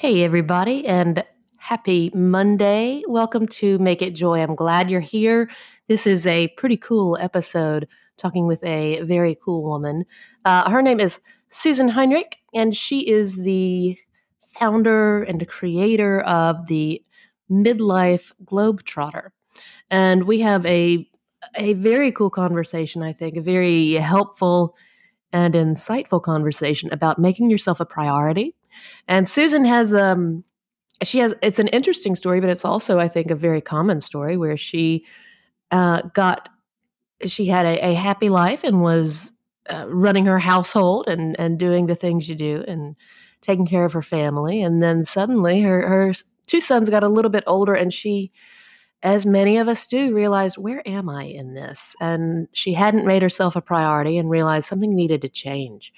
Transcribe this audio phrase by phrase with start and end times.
[0.00, 1.22] Hey, everybody, and
[1.58, 3.02] happy Monday.
[3.06, 4.40] Welcome to Make It Joy.
[4.40, 5.50] I'm glad you're here.
[5.88, 10.06] This is a pretty cool episode talking with a very cool woman.
[10.46, 11.20] Uh, her name is
[11.50, 13.98] Susan Heinrich, and she is the
[14.42, 17.04] founder and creator of the
[17.50, 19.32] Midlife Globetrotter.
[19.90, 21.06] And we have a
[21.58, 24.78] a very cool conversation, I think, a very helpful
[25.30, 28.56] and insightful conversation about making yourself a priority.
[29.08, 30.44] And Susan has um
[31.02, 34.36] she has it's an interesting story, but it's also I think a very common story
[34.36, 35.04] where she
[35.70, 36.48] uh, got
[37.26, 39.32] she had a, a happy life and was
[39.68, 42.96] uh, running her household and and doing the things you do and
[43.40, 46.12] taking care of her family, and then suddenly her her
[46.46, 48.32] two sons got a little bit older, and she
[49.02, 51.96] as many of us do, realized, where am I in this?
[52.00, 55.92] And she hadn't made herself a priority and realized something needed to change.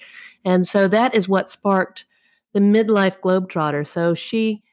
[0.45, 2.05] And so that is what sparked
[2.53, 3.85] the midlife globetrotter.
[3.85, 4.63] So she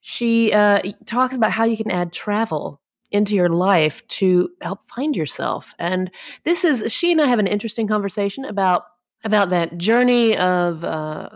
[0.00, 2.80] she uh, talks about how you can add travel
[3.12, 5.74] into your life to help find yourself.
[5.78, 6.10] And
[6.44, 8.84] this is she and I have an interesting conversation about
[9.24, 11.28] about that journey of uh,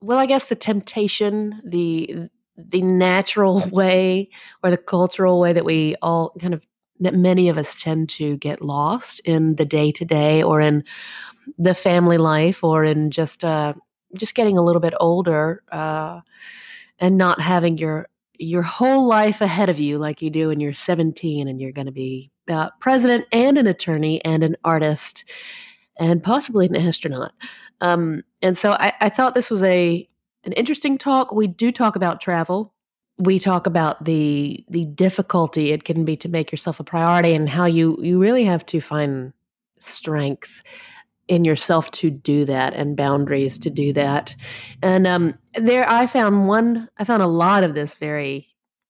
[0.00, 4.30] well, I guess the temptation, the the natural way
[4.62, 6.62] or the cultural way that we all kind of
[7.00, 10.82] that many of us tend to get lost in the day to day or in
[11.56, 13.72] the family life or in just uh,
[14.14, 16.20] just getting a little bit older uh,
[16.98, 20.72] and not having your your whole life ahead of you like you do when you're
[20.72, 25.24] 17 and you're going to be uh, president and an attorney and an artist
[25.98, 27.32] and possibly an astronaut.
[27.80, 30.08] Um, and so I, I thought this was a
[30.44, 31.32] an interesting talk.
[31.32, 32.72] We do talk about travel.
[33.18, 37.48] We talk about the the difficulty it can be to make yourself a priority and
[37.48, 39.32] how you you really have to find
[39.80, 40.62] strength
[41.28, 44.34] in yourself to do that and boundaries to do that.
[44.82, 46.88] And um, there, I found one.
[46.98, 48.48] I found a lot of this very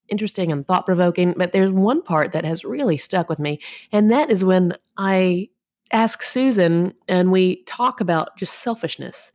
[0.08, 1.34] interesting and thought provoking.
[1.36, 3.60] But there's one part that has really stuck with me,
[3.92, 5.48] and that is when I
[5.90, 9.32] ask Susan and we talk about just selfishness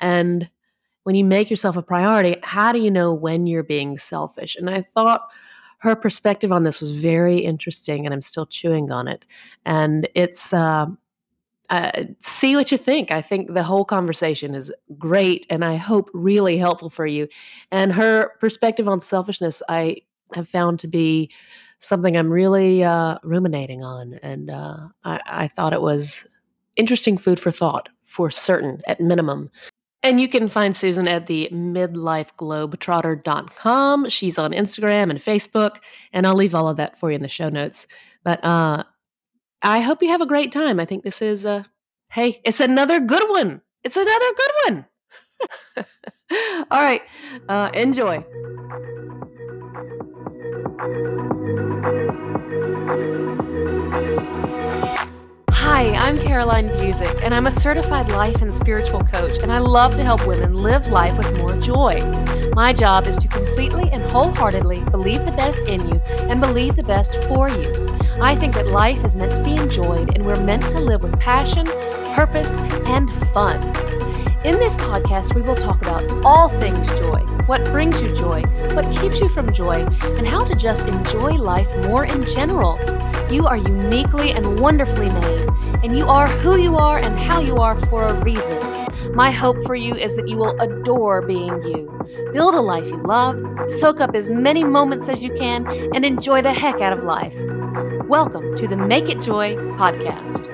[0.00, 0.48] and
[1.06, 4.56] when you make yourself a priority, how do you know when you're being selfish?
[4.56, 5.28] And I thought
[5.78, 9.24] her perspective on this was very interesting, and I'm still chewing on it.
[9.64, 10.86] And it's uh,
[11.70, 13.10] uh, see what you think.
[13.10, 17.28] I think the whole conversation is great, and I hope really helpful for you.
[17.70, 19.98] And her perspective on selfishness, I
[20.34, 21.30] have found to be
[21.78, 26.26] something I'm really uh, ruminating on, and uh, I, I thought it was
[26.76, 29.50] interesting food for thought for certain, at minimum.
[30.02, 34.08] And you can find Susan at the midlifeglobetrotter.com.
[34.08, 35.78] She's on Instagram and Facebook,
[36.12, 37.88] and I'll leave all of that for you in the show notes.
[38.22, 38.84] But uh,
[39.66, 40.78] I hope you have a great time.
[40.78, 41.66] I think this is a,
[42.10, 43.62] hey, it's another good one.
[43.82, 44.86] It's another good one.
[46.70, 47.02] all right,
[47.48, 48.24] uh, enjoy.
[55.50, 59.96] Hi, I'm Caroline Busick, and I'm a certified life and spiritual coach, and I love
[59.96, 62.00] to help women live life with more joy.
[62.54, 65.96] My job is to completely and wholeheartedly believe the best in you
[66.30, 67.95] and believe the best for you.
[68.20, 71.18] I think that life is meant to be enjoyed, and we're meant to live with
[71.20, 71.66] passion,
[72.14, 72.52] purpose,
[72.86, 73.62] and fun.
[74.44, 78.42] In this podcast, we will talk about all things joy what brings you joy,
[78.74, 79.86] what keeps you from joy,
[80.18, 82.76] and how to just enjoy life more in general.
[83.30, 85.48] You are uniquely and wonderfully made,
[85.84, 89.14] and you are who you are and how you are for a reason.
[89.14, 91.88] My hope for you is that you will adore being you.
[92.36, 96.42] Build a life you love, soak up as many moments as you can, and enjoy
[96.42, 97.32] the heck out of life.
[98.10, 100.44] Welcome to the Make It Joy podcast.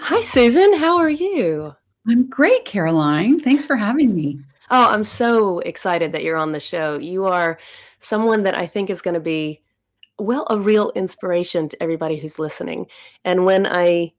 [0.00, 0.72] Hi, Susan.
[0.72, 1.74] How are you?
[2.08, 3.40] I'm great, Caroline.
[3.40, 4.40] Thanks for having me.
[4.70, 6.98] Oh, I'm so excited that you're on the show.
[6.98, 7.58] You are
[7.98, 9.60] someone that I think is going to be,
[10.18, 12.86] well, a real inspiration to everybody who's listening.
[13.26, 14.14] And when I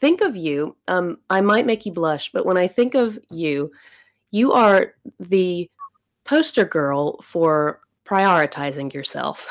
[0.00, 3.70] think of you, um, I might make you blush, but when I think of you,
[4.30, 5.70] you are the
[6.24, 9.48] poster girl for prioritizing yourself.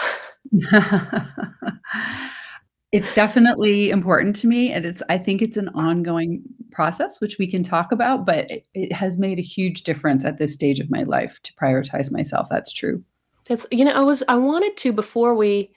[2.94, 6.42] It's definitely important to me, and it's I think it's an ongoing
[6.72, 10.38] process, which we can talk about, but it, it has made a huge difference at
[10.38, 12.48] this stage of my life to prioritize myself.
[12.50, 13.04] That's true.
[13.46, 15.70] That's you know, I was I wanted to before we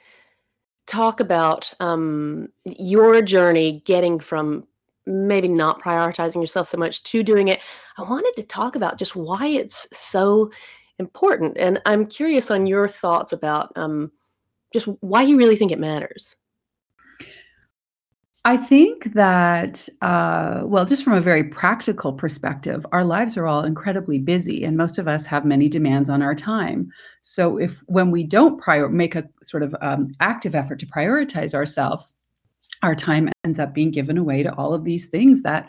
[0.90, 4.66] talk about um, your journey getting from
[5.06, 7.60] maybe not prioritizing yourself so much to doing it.
[7.96, 10.50] I wanted to talk about just why it's so
[10.98, 14.10] important, and I'm curious on your thoughts about um,
[14.72, 16.36] just why you really think it matters.
[18.44, 23.64] I think that, uh, well, just from a very practical perspective, our lives are all
[23.64, 26.90] incredibly busy, and most of us have many demands on our time.
[27.20, 31.52] So, if when we don't prior make a sort of um, active effort to prioritize
[31.52, 32.14] ourselves,
[32.82, 35.68] our time ends up being given away to all of these things that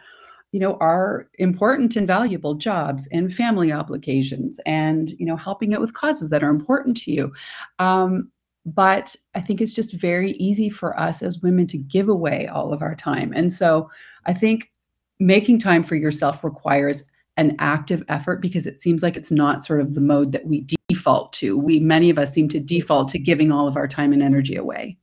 [0.53, 5.81] you know are important and valuable jobs and family obligations and you know helping out
[5.81, 7.31] with causes that are important to you
[7.79, 8.29] um,
[8.65, 12.73] but I think it's just very easy for us as women to give away all
[12.73, 13.33] of our time.
[13.35, 13.89] And so
[14.25, 14.71] I think
[15.19, 17.03] making time for yourself requires
[17.37, 20.65] an active effort because it seems like it's not sort of the mode that we
[20.87, 21.57] default to.
[21.57, 24.55] We many of us seem to default to giving all of our time and energy
[24.55, 24.97] away.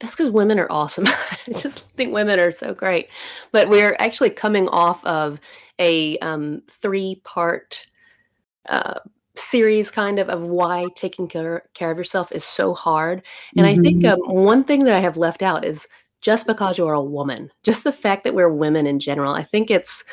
[0.00, 1.06] That's because women are awesome.
[1.06, 3.08] I just think women are so great.
[3.52, 5.40] But we're actually coming off of
[5.78, 7.84] a um, three part
[8.68, 9.00] uh,
[9.38, 13.22] series kind of of why taking care, care of yourself is so hard
[13.56, 13.80] and mm-hmm.
[13.80, 14.30] i think mm-hmm.
[14.30, 15.86] um, one thing that i have left out is
[16.20, 19.42] just because you are a woman just the fact that we're women in general i
[19.42, 20.04] think it's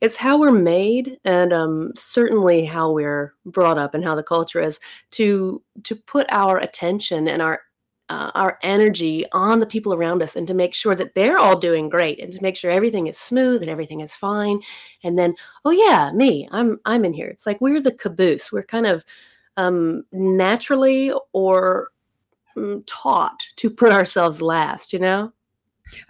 [0.00, 4.60] it's how we're made and um, certainly how we're brought up and how the culture
[4.60, 4.78] is
[5.12, 7.60] to to put our attention and our
[8.08, 11.58] uh, our energy on the people around us and to make sure that they're all
[11.58, 14.60] doing great and to make sure everything is smooth and everything is fine.
[15.04, 15.34] And then
[15.64, 17.28] oh yeah me i'm i'm in here.
[17.28, 18.52] It's like we're the caboose.
[18.52, 19.04] We're kind of
[19.56, 21.88] um, naturally or
[22.56, 25.32] um, taught to put ourselves last you know?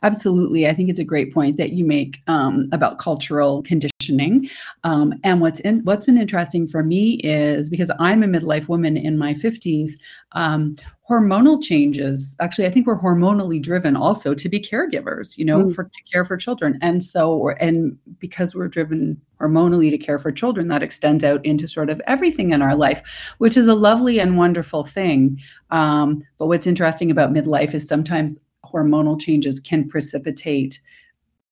[0.03, 0.69] Absolutely.
[0.69, 3.63] I think it's a great point that you make um, about cultural
[4.09, 4.49] conditioning.
[4.85, 8.97] Um, and what's in, what's been interesting for me is because I'm a midlife woman
[8.97, 9.93] in my 50s,
[10.33, 10.77] um,
[11.09, 12.37] hormonal changes.
[12.41, 15.75] Actually, I think we're hormonally driven also to be caregivers, you know, mm.
[15.75, 16.79] for to care for children.
[16.83, 21.67] And so, and because we're driven hormonally to care for children, that extends out into
[21.67, 23.01] sort of everything in our life,
[23.39, 25.41] which is a lovely and wonderful thing.
[25.71, 30.81] Um, but what's interesting about midlife is sometimes hormonal changes can precipitate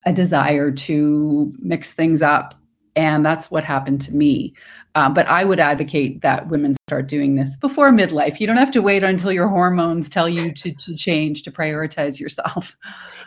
[0.07, 2.55] a desire to mix things up.
[2.95, 4.55] And that's what happened to me.
[4.97, 8.41] Um, but I would advocate that women start doing this before midlife.
[8.41, 12.19] You don't have to wait until your hormones tell you to, to change to prioritize
[12.19, 12.75] yourself.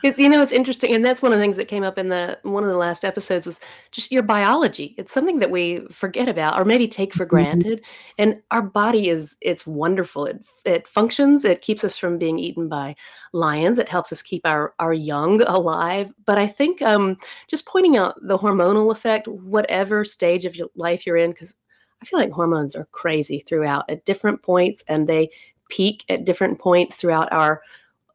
[0.02, 2.08] It's you know it's interesting, and that's one of the things that came up in
[2.08, 3.60] the one of the last episodes was
[3.92, 4.96] just your biology.
[4.98, 7.36] It's something that we forget about or maybe take for mm-hmm.
[7.36, 7.84] granted.
[8.18, 10.26] And our body is it's wonderful.
[10.26, 11.44] It it functions.
[11.44, 12.96] It keeps us from being eaten by
[13.34, 13.78] lions.
[13.78, 16.14] It helps us keep our our young alive.
[16.26, 17.18] But I think um,
[17.50, 21.56] just pointing out the hormonal effect, whatever stage of your life you're in, because
[22.02, 25.30] I feel like hormones are crazy throughout at different points, and they
[25.70, 27.62] peak at different points throughout our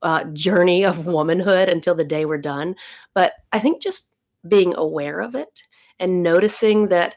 [0.03, 2.77] uh, journey of womanhood until the day we're done.
[3.15, 4.11] But I think just
[4.49, 5.63] being aware of it
[5.99, 7.17] and noticing that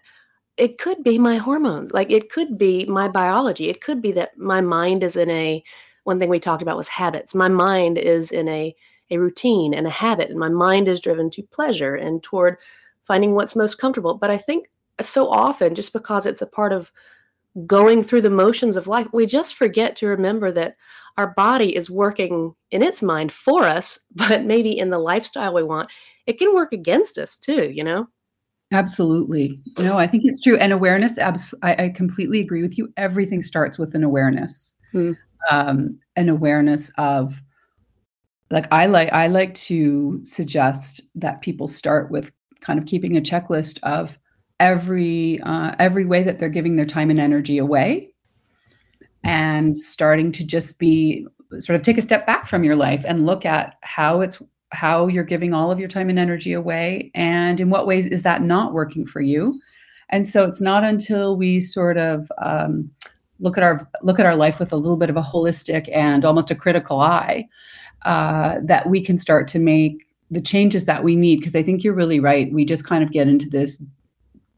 [0.58, 3.70] it could be my hormones, like it could be my biology.
[3.70, 5.64] It could be that my mind is in a
[6.04, 7.36] one thing we talked about was habits.
[7.36, 8.76] My mind is in a
[9.10, 12.58] a routine and a habit, and my mind is driven to pleasure and toward
[13.04, 14.16] finding what's most comfortable.
[14.16, 14.70] But I think
[15.02, 16.92] so often, just because it's a part of
[17.66, 20.76] going through the motions of life, we just forget to remember that
[21.18, 25.64] our body is working in its mind for us, but maybe in the lifestyle we
[25.64, 25.90] want,
[26.26, 28.08] it can work against us too, you know?
[28.74, 29.62] Absolutely.
[29.80, 30.58] No, I think it's true.
[30.58, 32.92] And awareness, abs- I, I completely agree with you.
[32.98, 35.14] Everything starts with an awareness, hmm.
[35.50, 37.42] um, an awareness of
[38.50, 43.22] like I like I like to suggest that people start with kind of keeping a
[43.22, 44.18] checklist of
[44.60, 48.12] every uh, every way that they're giving their time and energy away
[49.24, 51.28] and starting to just be
[51.60, 55.08] sort of take a step back from your life and look at how it's how
[55.08, 58.42] you're giving all of your time and energy away and in what ways is that
[58.42, 59.60] not working for you?
[60.10, 62.90] And so it's not until we sort of um,
[63.40, 66.26] look at our look at our life with a little bit of a holistic and
[66.26, 67.48] almost a critical eye
[68.06, 71.40] uh, that we can start to make the changes that we need.
[71.40, 72.52] Because i think you're really right.
[72.52, 73.84] We just kind of get into this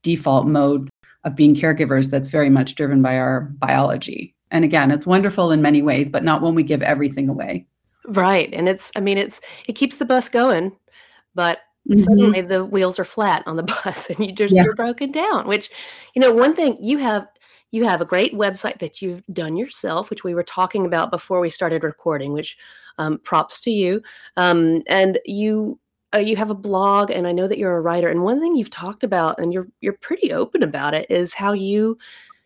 [0.01, 0.89] default mode
[1.23, 4.33] of being caregivers that's very much driven by our biology.
[4.51, 7.67] And again, it's wonderful in many ways, but not when we give everything away.
[8.07, 8.49] Right.
[8.53, 10.75] And it's, I mean, it's, it keeps the bus going,
[11.35, 11.99] but mm-hmm.
[11.99, 14.63] suddenly the wheels are flat on the bus and you just, yeah.
[14.63, 15.69] you're broken down, which,
[16.15, 17.27] you know, one thing you have,
[17.71, 21.39] you have a great website that you've done yourself, which we were talking about before
[21.39, 22.57] we started recording, which
[22.97, 24.01] um, props to you.
[24.37, 25.79] Um, and you
[26.13, 28.55] uh, you have a blog and I know that you're a writer and one thing
[28.55, 31.97] you've talked about and you're you're pretty open about it is how you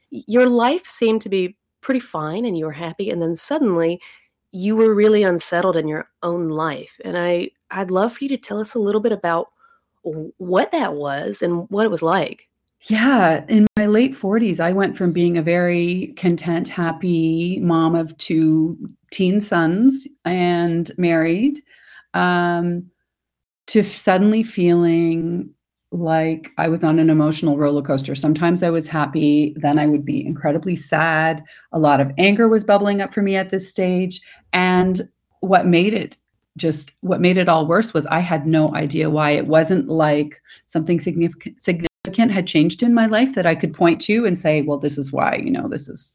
[0.10, 4.02] your life seemed to be pretty fine and you were happy and then suddenly
[4.52, 8.38] you were really unsettled in your own life and I I'd love for you to
[8.38, 9.50] tell us a little bit about
[10.04, 12.50] what that was and what it was like.
[12.88, 18.16] Yeah, in my late 40s I went from being a very content, happy mom of
[18.18, 18.78] two
[19.12, 21.60] teen sons and married
[22.14, 22.92] um
[23.68, 25.50] to suddenly feeling
[25.92, 28.16] like I was on an emotional roller coaster.
[28.16, 31.44] Sometimes I was happy, then I would be incredibly sad.
[31.72, 34.20] A lot of anger was bubbling up for me at this stage.
[34.54, 35.08] And
[35.42, 36.18] what made it
[36.58, 39.32] just what made it all worse was I had no idea why.
[39.32, 44.00] It wasn't like something significant significant had changed in my life that I could point
[44.02, 46.14] to and say, well, this is why, you know, this is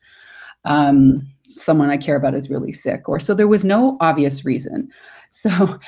[0.64, 3.08] um, someone I care about is really sick.
[3.08, 4.90] Or so there was no obvious reason.
[5.30, 5.78] So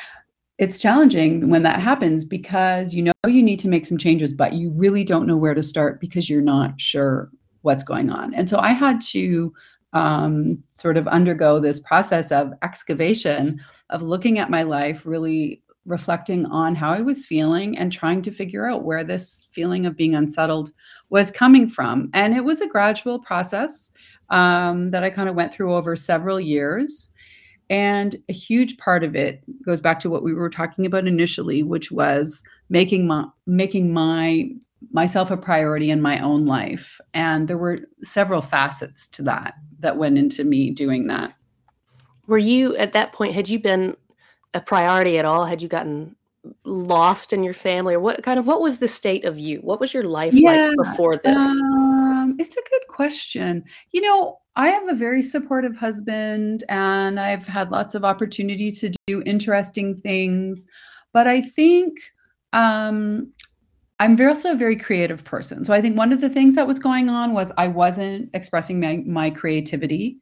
[0.60, 4.52] it's challenging when that happens because you know you need to make some changes, but
[4.52, 7.30] you really don't know where to start because you're not sure
[7.62, 8.34] what's going on.
[8.34, 9.54] And so I had to
[9.94, 16.44] um, sort of undergo this process of excavation of looking at my life, really reflecting
[16.46, 20.14] on how I was feeling and trying to figure out where this feeling of being
[20.14, 20.72] unsettled
[21.08, 22.10] was coming from.
[22.12, 23.92] And it was a gradual process
[24.28, 27.09] um, that I kind of went through over several years.
[27.70, 31.62] And a huge part of it goes back to what we were talking about initially,
[31.62, 34.50] which was making my making my
[34.92, 37.00] myself a priority in my own life.
[37.14, 41.34] And there were several facets to that that went into me doing that.
[42.26, 43.96] Were you at that point, had you been
[44.52, 45.44] a priority at all?
[45.44, 46.16] Had you gotten
[46.64, 49.58] lost in your family or what kind of what was the state of you?
[49.58, 51.36] What was your life yeah, like before this?
[51.36, 51.99] Um,
[52.40, 53.62] it's a good question.
[53.92, 58.92] You know, I have a very supportive husband and I've had lots of opportunities to
[59.06, 60.66] do interesting things.
[61.12, 61.98] But I think
[62.52, 63.30] um,
[63.98, 65.64] I'm very, also a very creative person.
[65.64, 68.80] So I think one of the things that was going on was I wasn't expressing
[68.80, 70.16] my, my creativity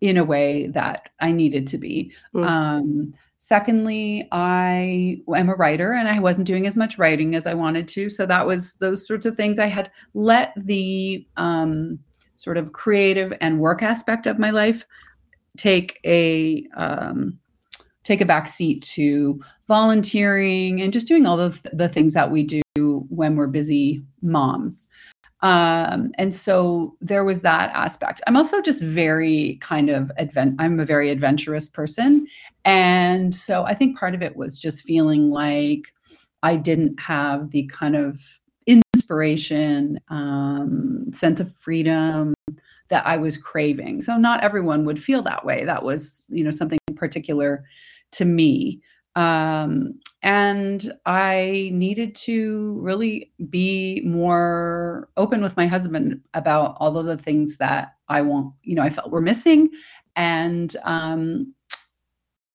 [0.00, 2.12] in a way that I needed to be.
[2.34, 2.46] Mm.
[2.46, 7.54] Um, secondly, I am a writer and I wasn't doing as much writing as I
[7.54, 8.10] wanted to.
[8.10, 9.58] So that was those sorts of things.
[9.58, 11.98] I had let the um,
[12.34, 14.84] sort of creative and work aspect of my life
[15.56, 17.38] take a um,
[18.04, 22.42] take a back seat to volunteering and just doing all the, the things that we
[22.42, 24.86] do when we're busy moms
[25.42, 30.78] um, and so there was that aspect i'm also just very kind of advent i'm
[30.80, 32.26] a very adventurous person
[32.64, 35.92] and so i think part of it was just feeling like
[36.42, 38.20] i didn't have the kind of
[39.10, 42.34] inspiration, um, sense of freedom
[42.90, 44.00] that I was craving.
[44.00, 45.64] So not everyone would feel that way.
[45.64, 47.64] That was, you know, something particular
[48.12, 48.80] to me.
[49.16, 57.06] Um, and I needed to really be more open with my husband about all of
[57.06, 59.70] the things that I want, you know, I felt were missing.
[60.16, 61.54] And um,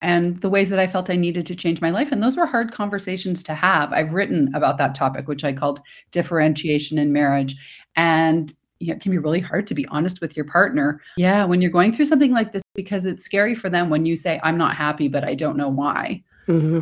[0.02, 2.12] and the ways that I felt I needed to change my life.
[2.12, 3.92] And those were hard conversations to have.
[3.92, 5.80] I've written about that topic, which I called
[6.12, 7.56] differentiation in marriage.
[7.96, 11.02] And you know, it can be really hard to be honest with your partner.
[11.18, 14.16] Yeah, when you're going through something like this, because it's scary for them when you
[14.16, 16.24] say, I'm not happy, but I don't know why.
[16.48, 16.82] Mm-hmm.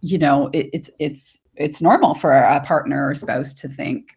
[0.00, 4.16] You know, it, it's it's it's normal for a partner or spouse to think,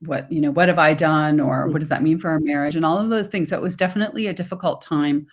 [0.00, 1.40] what, you know, what have I done?
[1.40, 2.74] Or what does that mean for our marriage?
[2.74, 3.50] And all of those things.
[3.50, 5.26] So it was definitely a difficult time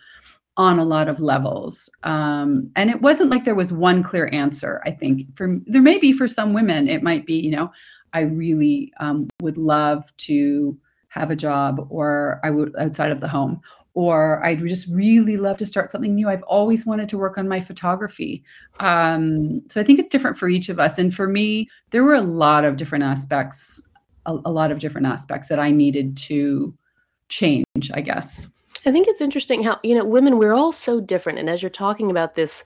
[0.58, 1.90] on a lot of levels.
[2.04, 4.82] Um, and it wasn't like there was one clear answer.
[4.86, 7.72] I think for there may be for some women, it might be, you know,
[8.14, 10.78] I really um, would love to
[11.10, 13.62] have a job or I would outside of the home,
[13.98, 16.30] or I'd just really love to start something new.
[16.30, 18.44] I've always wanted to work on my photography.
[18.80, 21.00] Um, so I think it's different for each of us.
[21.00, 23.90] And for me, there were a lot of different aspects,
[24.28, 26.78] a, a lot of different aspects that I needed to
[27.30, 28.48] change, I guess.
[28.86, 31.72] I think it's interesting how you know women we're all so different, and as you're
[31.72, 32.64] talking about this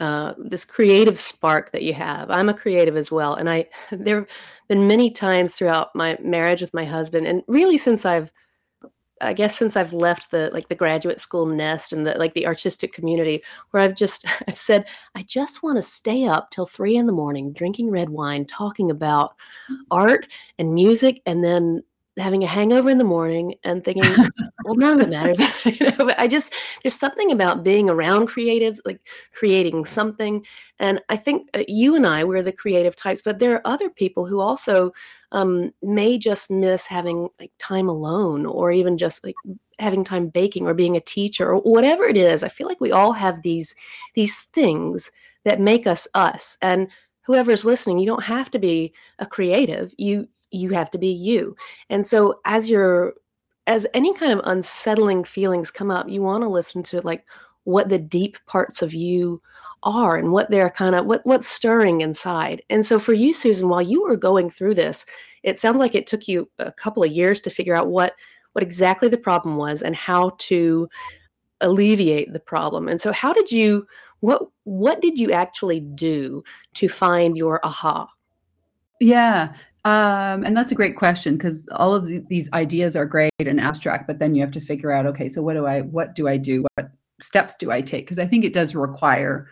[0.00, 4.20] uh, this creative spark that you have, I'm a creative as well, and I there
[4.20, 4.28] have
[4.66, 8.32] been many times throughout my marriage with my husband, and really since I've
[9.20, 12.46] I guess since I've left the like the graduate school nest and the like the
[12.46, 16.96] artistic community where I've just I've said I just want to stay up till three
[16.96, 19.34] in the morning drinking red wine talking about
[19.70, 19.76] mm.
[19.90, 20.26] art
[20.58, 21.82] and music and then
[22.16, 24.10] having a hangover in the morning and thinking,
[24.64, 25.40] well, none of it matters.
[25.64, 26.52] you know, but I just
[26.82, 29.00] there's something about being around creatives, like
[29.32, 30.44] creating something.
[30.78, 33.88] And I think uh, you and I we're the creative types, but there are other
[33.88, 34.92] people who also
[35.32, 39.36] um, may just miss having like time alone, or even just like
[39.78, 42.42] having time baking, or being a teacher, or whatever it is.
[42.42, 43.74] I feel like we all have these
[44.14, 45.10] these things
[45.44, 46.88] that make us us, and
[47.30, 51.56] whoever's listening you don't have to be a creative you you have to be you.
[51.88, 53.14] And so as you're
[53.66, 57.24] as any kind of unsettling feelings come up, you want to listen to like
[57.64, 59.40] what the deep parts of you
[59.82, 62.62] are and what they're kind of what what's stirring inside.
[62.68, 65.06] And so for you Susan, while you were going through this,
[65.42, 68.14] it sounds like it took you a couple of years to figure out what
[68.52, 70.88] what exactly the problem was and how to
[71.60, 72.88] alleviate the problem.
[72.88, 73.86] And so how did you
[74.20, 76.42] what what did you actually do
[76.74, 78.08] to find your aha?
[79.00, 79.54] Yeah.
[79.84, 83.60] Um, and that's a great question because all of the, these ideas are great and
[83.60, 86.28] abstract, but then you have to figure out, okay, so what do I, what do
[86.28, 86.66] I do?
[86.74, 86.90] What
[87.22, 88.04] steps do I take?
[88.04, 89.48] Because I think it does require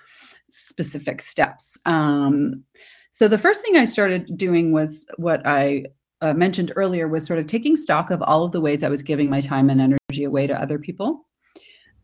[0.51, 1.79] specific steps.
[1.87, 2.63] Um,
[3.11, 5.85] so the first thing I started doing was what I
[6.21, 9.03] uh, mentioned earlier was sort of taking stock of all of the ways I was
[9.03, 11.27] giving my time and energy away to other people.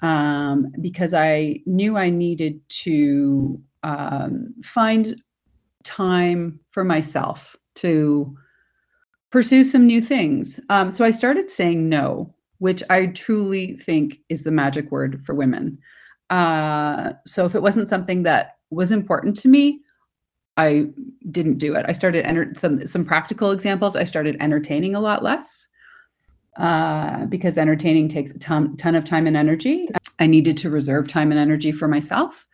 [0.05, 5.17] Um, because I knew I needed to um, find
[5.83, 8.37] time for myself to
[9.31, 10.61] pursue some new things.
[10.69, 15.35] Um, so I started saying no, which I truly think is the magic word for
[15.35, 15.79] women.
[16.29, 19.81] Uh, so if it wasn't something that was important to me,
[20.59, 20.85] I
[21.31, 21.87] didn't do it.
[21.89, 23.97] I started enter- some some practical examples.
[23.97, 25.67] I started entertaining a lot less
[26.57, 29.89] uh, because entertaining takes a ton, ton of time and energy.
[30.19, 32.47] I needed to reserve time and energy for myself.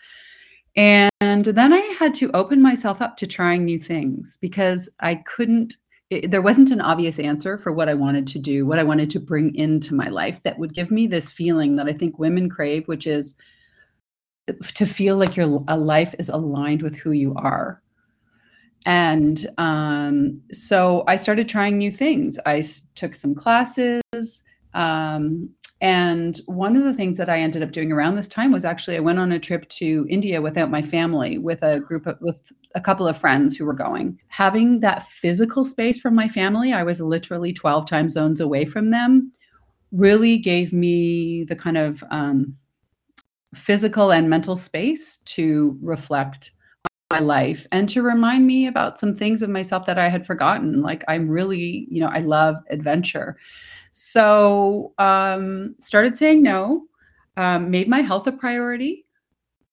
[0.76, 5.74] And then I had to open myself up to trying new things because I couldn't,
[6.08, 9.10] it, there wasn't an obvious answer for what I wanted to do, what I wanted
[9.10, 12.48] to bring into my life that would give me this feeling that I think women
[12.48, 13.36] crave, which is
[14.74, 17.82] to feel like your a life is aligned with who you are.
[18.86, 22.38] And um, so I started trying new things.
[22.46, 22.62] I
[22.94, 24.44] took some classes.
[24.74, 25.50] Um,
[25.82, 28.96] and one of the things that I ended up doing around this time was actually
[28.96, 32.52] I went on a trip to India without my family with a group of with
[32.74, 34.18] a couple of friends who were going.
[34.28, 38.90] Having that physical space from my family, I was literally 12 time zones away from
[38.90, 39.32] them,
[39.90, 42.54] really gave me the kind of um,
[43.54, 46.52] physical and mental space to reflect
[47.10, 50.80] my life and to remind me about some things of myself that I had forgotten.
[50.80, 53.36] Like I'm really, you know, I love adventure.
[53.90, 56.86] So um, started saying no,
[57.36, 59.06] um, made my health a priority,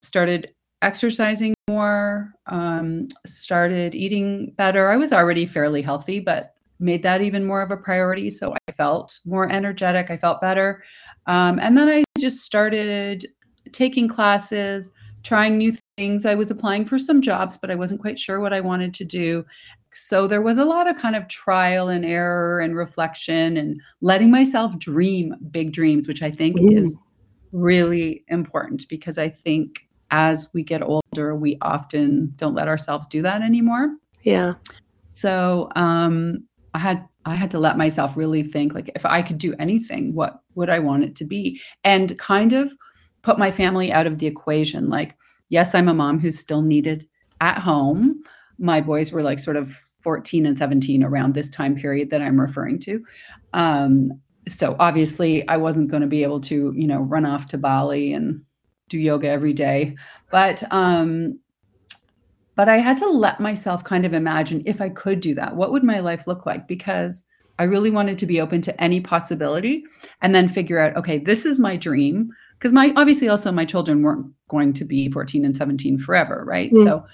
[0.02, 4.90] started exercising more, um, started eating better.
[4.90, 8.30] I was already fairly healthy, but made that even more of a priority.
[8.30, 10.10] So I felt more energetic.
[10.10, 10.84] I felt better.
[11.28, 13.28] Um, and then I just started
[13.72, 14.92] taking classes,
[15.24, 16.26] trying new things.
[16.26, 19.06] I was applying for some jobs, but I wasn't quite sure what I wanted to
[19.06, 19.46] do.
[19.94, 24.30] So there was a lot of kind of trial and error and reflection and letting
[24.30, 26.78] myself dream big dreams, which I think Ooh.
[26.78, 26.98] is
[27.52, 33.22] really important because I think as we get older, we often don't let ourselves do
[33.24, 33.96] that anymore.
[34.22, 34.54] Yeah.
[35.10, 39.38] So um, I had I had to let myself really think like if I could
[39.38, 41.60] do anything, what would I want it to be?
[41.84, 42.74] And kind of
[43.22, 44.90] put my family out of the equation.
[44.90, 45.16] Like,
[45.50, 47.08] yes, I'm a mom who's still needed
[47.42, 48.22] at home.
[48.58, 52.40] My boys were like sort of 14 and 17 around this time period that I'm
[52.40, 53.04] referring to.
[53.54, 57.58] Um, so obviously I wasn't going to be able to, you know, run off to
[57.58, 58.42] Bali and
[58.90, 59.96] do yoga every day.
[60.32, 61.40] But um,
[62.56, 65.72] but I had to let myself kind of imagine if I could do that, what
[65.72, 66.68] would my life look like?
[66.68, 67.26] Because
[67.60, 69.84] I really wanted to be open to any possibility
[70.22, 72.30] and then figure out, okay, this is my dream.
[72.58, 76.72] Because my obviously also my children weren't going to be 14 and 17 forever right?
[76.72, 76.84] Mm.
[76.84, 77.06] so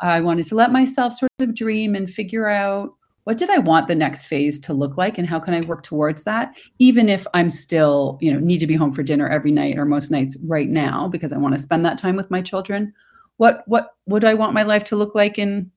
[0.00, 3.88] i wanted to let myself sort of dream and figure out what did i want
[3.88, 7.26] the next phase to look like and how can i work towards that even if
[7.34, 10.36] i'm still you know need to be home for dinner every night or most nights
[10.44, 12.92] right now because i want to spend that time with my children.
[13.38, 15.70] What what would i want my life to look like in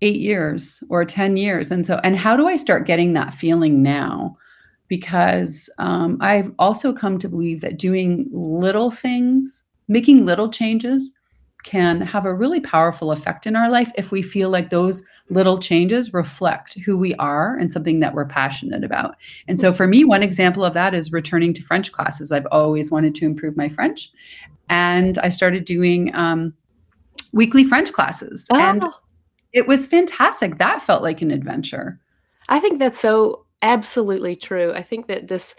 [0.00, 3.82] 8 years or 10 years and so and how do i start getting that feeling
[3.82, 4.36] now
[4.88, 11.12] because um, I've also come to believe that doing little things, making little changes,
[11.64, 15.58] can have a really powerful effect in our life if we feel like those little
[15.58, 19.16] changes reflect who we are and something that we're passionate about.
[19.48, 22.32] And so for me, one example of that is returning to French classes.
[22.32, 24.10] I've always wanted to improve my French.
[24.70, 26.54] And I started doing um,
[27.32, 28.46] weekly French classes.
[28.50, 28.56] Oh.
[28.56, 28.84] And
[29.52, 30.58] it was fantastic.
[30.58, 32.00] That felt like an adventure.
[32.48, 34.72] I think that's so Absolutely true.
[34.72, 35.56] I think that this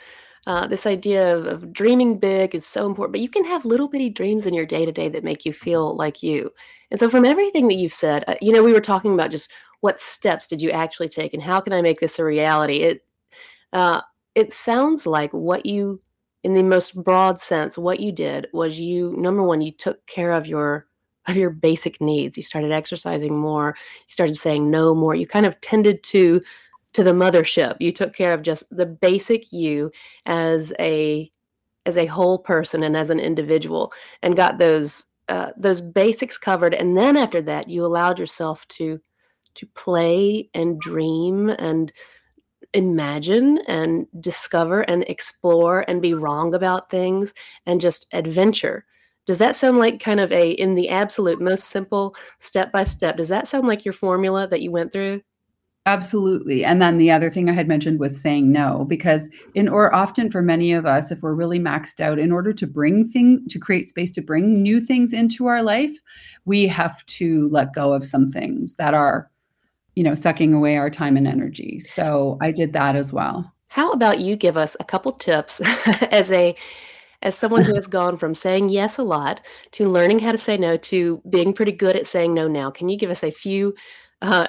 [0.47, 3.89] uh, this idea of, of dreaming big is so important, but you can have little
[3.89, 6.49] bitty dreams in your day to day that make you feel like you.
[6.91, 9.51] And so, from everything that you've said, uh, you know, we were talking about just
[9.81, 12.83] what steps did you actually take, and how can I make this a reality?
[12.83, 13.05] It
[13.73, 14.01] uh,
[14.33, 16.01] it sounds like what you,
[16.43, 20.31] in the most broad sense, what you did was you number one, you took care
[20.31, 20.87] of your
[21.29, 22.37] of your basic needs.
[22.37, 23.75] You started exercising more.
[23.77, 25.15] You started saying no more.
[25.15, 26.41] You kind of tended to
[26.93, 27.75] to the mothership.
[27.79, 29.91] You took care of just the basic you
[30.25, 31.31] as a
[31.85, 36.73] as a whole person and as an individual, and got those uh, those basics covered.
[36.73, 38.99] And then after that, you allowed yourself to
[39.55, 41.91] to play and dream and
[42.73, 47.33] imagine and discover and explore and be wrong about things
[47.65, 48.85] and just adventure
[49.29, 53.17] Does that sound like kind of a, in the absolute most simple step by step,
[53.17, 55.21] does that sound like your formula that you went through?
[55.85, 56.65] Absolutely.
[56.65, 60.31] And then the other thing I had mentioned was saying no, because in or often
[60.31, 63.59] for many of us, if we're really maxed out, in order to bring thing to
[63.59, 65.95] create space to bring new things into our life,
[66.45, 69.29] we have to let go of some things that are,
[69.93, 71.77] you know, sucking away our time and energy.
[71.77, 73.53] So I did that as well.
[73.67, 75.61] How about you give us a couple tips
[76.09, 76.55] as a
[77.21, 80.57] as someone who has gone from saying yes a lot to learning how to say
[80.57, 82.71] no to being pretty good at saying no now.
[82.71, 83.75] Can you give us a few
[84.21, 84.47] uh,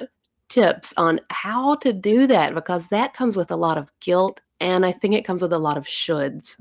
[0.48, 2.54] tips on how to do that?
[2.54, 5.58] Because that comes with a lot of guilt and I think it comes with a
[5.58, 6.56] lot of shoulds.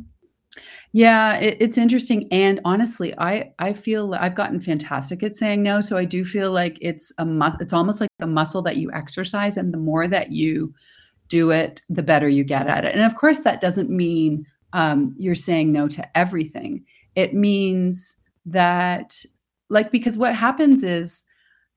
[0.92, 5.82] Yeah, it, it's interesting, and honestly, I I feel I've gotten fantastic at saying no.
[5.82, 8.92] So I do feel like it's a mus- it's almost like a muscle that you
[8.92, 10.74] exercise, and the more that you
[11.28, 12.96] do it, the better you get at it.
[12.96, 16.86] And of course, that doesn't mean um, you're saying no to everything.
[17.16, 19.24] It means that,
[19.70, 21.26] like, because what happens is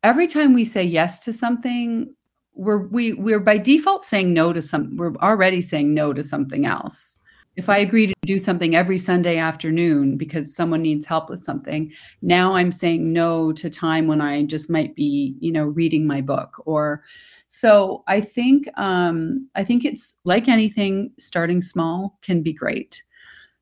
[0.02, 2.14] every time we say yes to something,
[2.54, 4.96] we're we we're by default saying no to some.
[4.96, 7.20] We're already saying no to something else.
[7.56, 11.92] If I agree to do something every Sunday afternoon because someone needs help with something,
[12.22, 16.22] now I'm saying no to time when I just might be, you know, reading my
[16.22, 17.04] book or
[17.54, 23.02] so I think um, I think it's like anything, starting small can be great.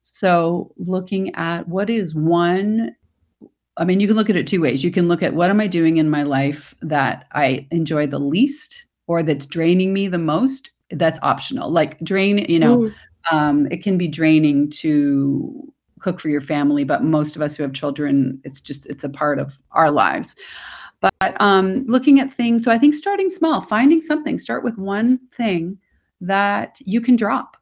[0.00, 2.94] So looking at what is one
[3.76, 4.84] I mean, you can look at it two ways.
[4.84, 8.20] You can look at what am I doing in my life that I enjoy the
[8.20, 10.70] least or that's draining me the most.
[10.90, 11.68] That's optional.
[11.68, 12.92] Like drain, you know,
[13.32, 17.64] um, it can be draining to cook for your family, but most of us who
[17.64, 20.36] have children, it's just it's a part of our lives.
[21.00, 25.18] But um, looking at things, so I think starting small, finding something, start with one
[25.32, 25.78] thing
[26.20, 27.56] that you can drop.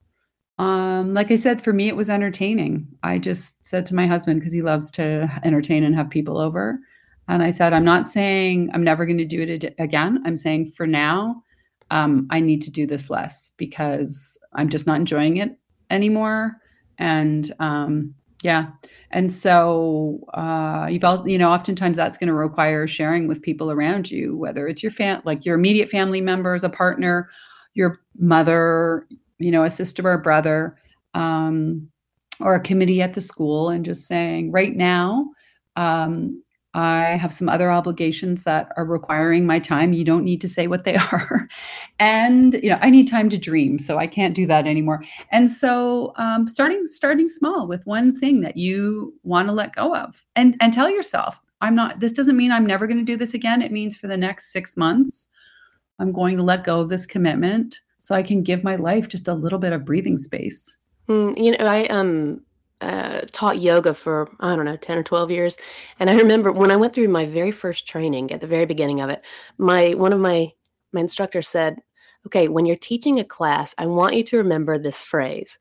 [0.58, 2.88] Um, like I said, for me, it was entertaining.
[3.04, 6.80] I just said to my husband, because he loves to entertain and have people over.
[7.28, 10.20] And I said, I'm not saying I'm never going to do it again.
[10.24, 11.44] I'm saying for now,
[11.90, 15.56] um, I need to do this less because I'm just not enjoying it
[15.90, 16.56] anymore.
[16.98, 18.70] And um, yeah.
[19.10, 23.70] And so uh, you've all, you know, oftentimes that's going to require sharing with people
[23.70, 27.28] around you, whether it's your fam, like your immediate family members, a partner,
[27.74, 29.06] your mother,
[29.38, 30.76] you know, a sister or a brother,
[31.14, 31.88] um,
[32.40, 35.30] or a committee at the school, and just saying, right now,
[35.76, 36.42] um,
[36.74, 39.92] I have some other obligations that are requiring my time.
[39.92, 41.48] You don't need to say what they are.
[41.98, 45.04] and you know, I need time to dream, so I can't do that anymore.
[45.32, 49.94] And so um, starting starting small with one thing that you want to let go
[49.94, 53.16] of and and tell yourself, I'm not this doesn't mean I'm never going to do
[53.16, 53.62] this again.
[53.62, 55.30] It means for the next 6 months
[55.98, 59.26] I'm going to let go of this commitment so I can give my life just
[59.26, 60.76] a little bit of breathing space.
[61.08, 62.40] Mm, you know, I um
[62.80, 65.56] uh, taught yoga for I don't know ten or twelve years,
[65.98, 69.00] and I remember when I went through my very first training at the very beginning
[69.00, 69.24] of it,
[69.58, 70.52] my one of my
[70.92, 71.80] my instructor said,
[72.26, 75.58] "Okay, when you're teaching a class, I want you to remember this phrase,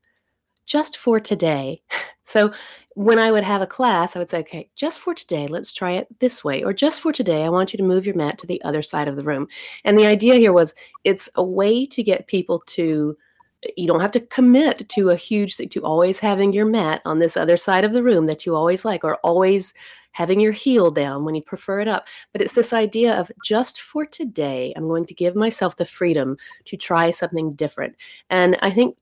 [0.66, 1.82] just for today."
[2.22, 2.52] so
[2.94, 5.92] when I would have a class, I would say, "Okay, just for today, let's try
[5.92, 8.46] it this way," or "Just for today, I want you to move your mat to
[8.46, 9.48] the other side of the room."
[9.84, 13.16] And the idea here was it's a way to get people to
[13.76, 17.18] you don't have to commit to a huge thing to always having your mat on
[17.18, 19.74] this other side of the room that you always like or always
[20.12, 22.06] having your heel down when you prefer it up.
[22.32, 26.36] But it's this idea of just for today i'm going to give myself the freedom
[26.66, 27.96] to try something different.
[28.30, 28.96] And i think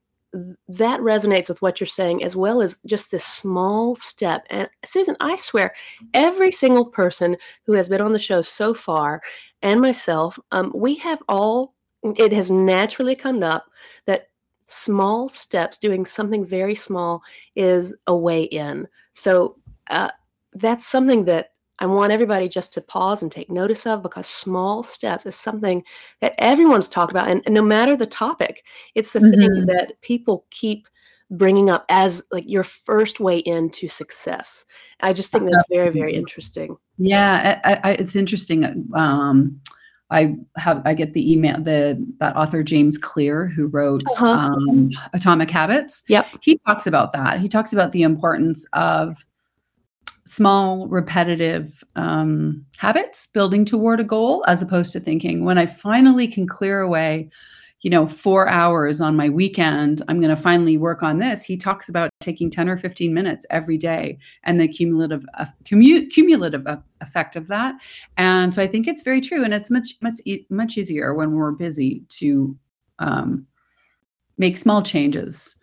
[0.69, 4.47] that resonates with what you're saying as well as just this small step.
[4.51, 5.75] And susan i swear
[6.15, 9.21] every single person who has been on the show so far
[9.63, 13.67] and myself um, we have all it has naturally come up
[14.07, 14.29] that
[14.67, 17.23] small steps, doing something very small,
[17.55, 18.87] is a way in.
[19.13, 19.57] So
[19.91, 20.11] uh,
[20.53, 24.83] that's something that I want everybody just to pause and take notice of because small
[24.83, 25.85] steps is something
[26.21, 27.29] that everyone's talked about.
[27.29, 29.41] And, and no matter the topic, it's the mm-hmm.
[29.41, 30.89] thing that people keep
[31.31, 34.65] bringing up as like your first way into success.
[35.01, 36.77] I just think that's very, very interesting.
[36.99, 38.89] Yeah, I, I, it's interesting.
[38.95, 39.61] Um,
[40.11, 44.27] I have I get the email the that author James Clear who wrote uh-huh.
[44.27, 46.03] um, Atomic Habits.
[46.09, 47.41] Yep, he talks about that.
[47.41, 49.25] He talks about the importance of
[50.25, 56.29] small, repetitive um, habits building toward a goal, as opposed to thinking when I finally
[56.29, 57.31] can clear away
[57.83, 61.45] you know, four hours on my weekend, I'm going to finally work on this.
[61.45, 66.11] He talks about taking 10 or 15 minutes every day and the cumulative uh, commu-
[66.11, 66.67] cumulative
[67.01, 67.75] effect of that.
[68.17, 69.45] And so I think it's very true.
[69.45, 72.57] And it's much, much, much easier when we're busy to
[72.99, 73.47] um,
[74.39, 75.55] make small changes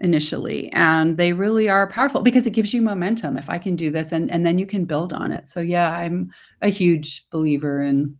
[0.00, 3.90] initially and they really are powerful because it gives you momentum if i can do
[3.90, 7.80] this and and then you can build on it so yeah i'm a huge believer
[7.80, 8.14] in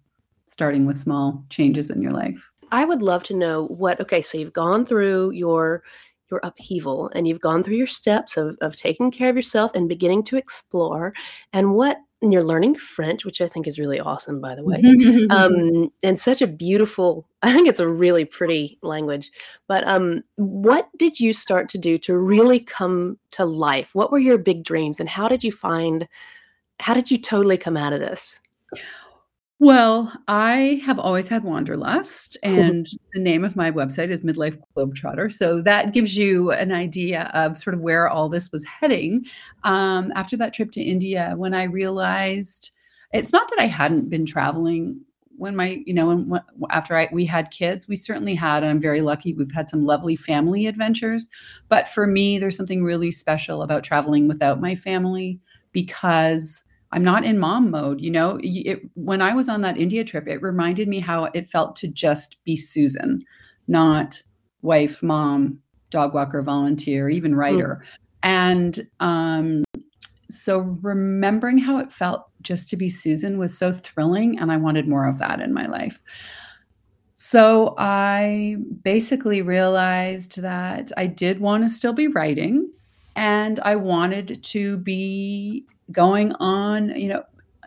[0.47, 4.39] starting with small changes in your life i would love to know what okay so
[4.39, 5.83] you've gone through your
[6.31, 9.89] your upheaval and you've gone through your steps of, of taking care of yourself and
[9.89, 11.15] beginning to explore
[11.53, 14.83] and what and you're learning French, which I think is really awesome, by the way.
[15.31, 19.31] um, and such a beautiful, I think it's a really pretty language.
[19.69, 23.95] But um, what did you start to do to really come to life?
[23.95, 26.09] What were your big dreams, and how did you find,
[26.81, 28.41] how did you totally come out of this?
[29.59, 35.33] Well, I have always had wanderlust, and the name of my website is Midlife Globetrotter.
[35.33, 39.25] So that gives you an idea of sort of where all this was heading.
[39.65, 42.71] Um, after that trip to India, when I realized
[43.13, 45.01] it's not that I hadn't been traveling
[45.39, 48.71] when my, you know, when, when, after I, we had kids, we certainly had, and
[48.71, 51.29] I'm very lucky, we've had some lovely family adventures.
[51.69, 55.41] But for me, there's something really special about traveling without my family
[55.73, 58.01] because I'm not in mom mode.
[58.01, 61.49] You know, it, when I was on that India trip, it reminded me how it
[61.49, 63.25] felt to just be Susan,
[63.69, 64.23] not
[64.63, 65.59] wife, mom,
[65.91, 67.39] dog walker, volunteer, even mm.
[67.39, 67.83] writer.
[67.83, 67.97] Mm.
[68.23, 69.65] And um,
[70.29, 74.39] so remembering how it felt just to be Susan was so thrilling.
[74.39, 76.01] And I wanted more of that in my life.
[77.15, 82.71] So I basically realized that I did want to still be writing
[83.15, 87.23] and I wanted to be going on, you know,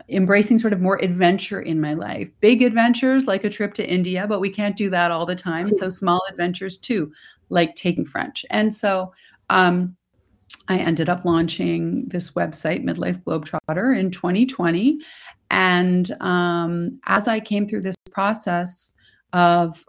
[0.08, 2.30] embracing sort of more adventure in my life.
[2.40, 5.70] Big adventures like a trip to India, but we can't do that all the time.
[5.70, 7.12] So small adventures too,
[7.48, 8.44] like taking French.
[8.50, 9.12] And so
[9.50, 9.96] um,
[10.68, 14.98] I ended up launching this website, Midlife Globetrotter, in 2020.
[15.50, 18.92] And um, as I came through this process
[19.32, 19.84] of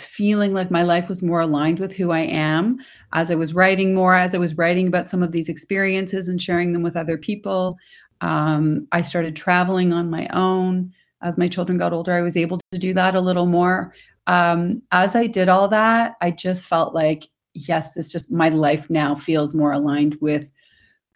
[0.00, 2.78] feeling like my life was more aligned with who I am
[3.12, 6.40] as I was writing more, as I was writing about some of these experiences and
[6.40, 7.78] sharing them with other people.
[8.20, 10.92] Um, I started traveling on my own.
[11.22, 13.94] As my children got older, I was able to do that a little more.
[14.26, 18.88] Um, as I did all that, I just felt like, yes, this just my life
[18.88, 20.50] now feels more aligned with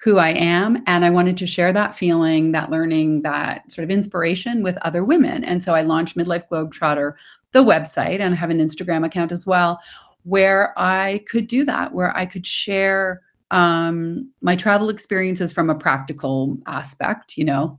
[0.05, 0.83] who I am.
[0.87, 5.03] And I wanted to share that feeling, that learning, that sort of inspiration with other
[5.03, 5.43] women.
[5.45, 7.15] And so I launched Midlife Globetrotter
[7.55, 9.81] the website and I have an Instagram account as well,
[10.25, 15.75] where I could do that, where I could share um, my travel experiences from a
[15.75, 17.79] practical aspect, you know,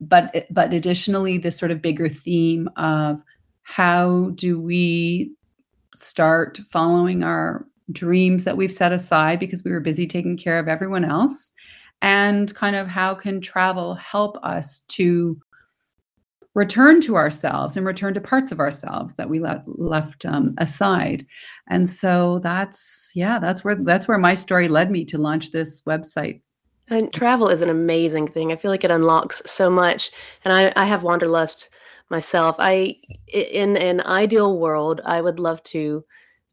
[0.00, 3.20] but but additionally, this sort of bigger theme of
[3.62, 5.32] how do we
[5.94, 10.68] start following our dreams that we've set aside because we were busy taking care of
[10.68, 11.52] everyone else
[12.00, 15.38] and kind of how can travel help us to
[16.54, 21.26] return to ourselves and return to parts of ourselves that we left left um, aside.
[21.68, 25.82] And so that's yeah that's where that's where my story led me to launch this
[25.82, 26.40] website.
[26.88, 28.50] And travel is an amazing thing.
[28.50, 30.10] I feel like it unlocks so much
[30.44, 31.70] and i, I have wanderlust
[32.10, 32.56] myself.
[32.58, 32.96] I
[33.32, 36.04] in an ideal world i would love to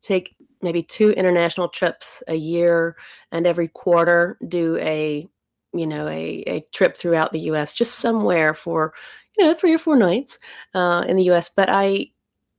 [0.01, 2.95] take maybe two international trips a year
[3.31, 5.27] and every quarter do a
[5.73, 8.93] you know a, a trip throughout the us just somewhere for
[9.37, 10.37] you know three or four nights
[10.73, 11.49] uh, in the U.S.
[11.49, 12.11] But I,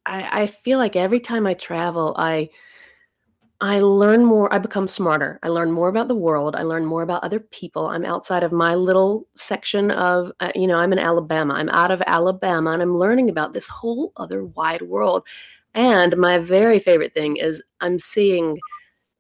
[0.07, 2.51] I, I feel like every time I travel, I
[3.61, 4.53] I learn more.
[4.55, 5.41] I become smarter.
[5.43, 6.55] I learn more about the world.
[6.55, 7.89] I learn more about other people.
[7.89, 11.55] I'm outside of my little section of, uh, you know, I'm in Alabama.
[11.55, 15.27] I'm out of Alabama and I'm learning about this whole other wide world.
[15.75, 18.59] And my very favorite thing is I'm seeing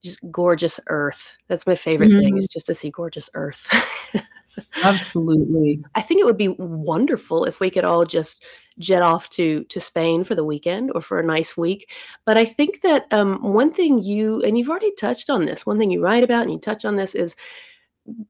[0.05, 1.37] just gorgeous earth.
[1.49, 2.21] That's my favorite mm-hmm.
[2.21, 3.69] thing is just to see gorgeous earth.
[4.83, 5.83] Absolutely.
[5.95, 8.45] I think it would be wonderful if we could all just
[8.79, 11.93] jet off to to Spain for the weekend or for a nice week.
[12.25, 15.67] But I think that um, one thing you and you've already touched on this.
[15.67, 17.37] One thing you write about and you touch on this is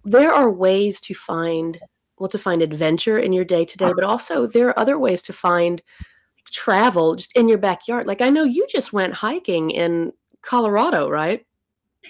[0.04, 1.78] there are ways to find
[2.18, 5.22] well to find adventure in your day to day, but also there are other ways
[5.22, 5.82] to find
[6.50, 8.06] travel just in your backyard.
[8.06, 11.44] Like I know you just went hiking in Colorado, right?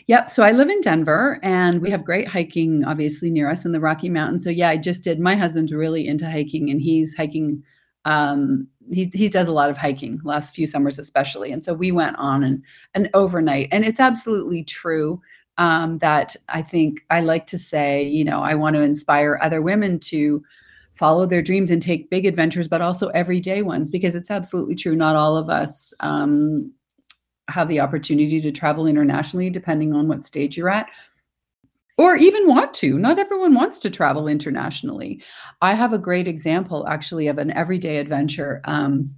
[0.06, 0.30] Yep.
[0.30, 3.80] So I live in Denver and we have great hiking obviously near us in the
[3.80, 4.44] Rocky Mountains.
[4.44, 7.62] So yeah, I just did my husband's really into hiking and he's hiking
[8.04, 11.52] um he he does a lot of hiking last few summers especially.
[11.52, 12.62] And so we went on an
[12.94, 15.20] an overnight and it's absolutely true
[15.58, 19.60] um that I think I like to say, you know, I want to inspire other
[19.62, 20.42] women to
[20.94, 24.96] follow their dreams and take big adventures but also everyday ones because it's absolutely true
[24.96, 26.72] not all of us um
[27.48, 30.88] have the opportunity to travel internationally, depending on what stage you're at,
[31.96, 32.98] or even want to.
[32.98, 35.22] Not everyone wants to travel internationally.
[35.60, 39.14] I have a great example, actually, of an everyday adventure um,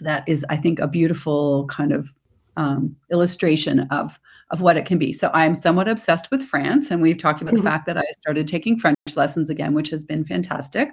[0.00, 2.12] that is, I think, a beautiful kind of
[2.56, 4.18] um, illustration of
[4.50, 5.12] of what it can be.
[5.12, 7.66] So I'm somewhat obsessed with France, and we've talked about the mm-hmm.
[7.66, 10.90] fact that I started taking French lessons again, which has been fantastic.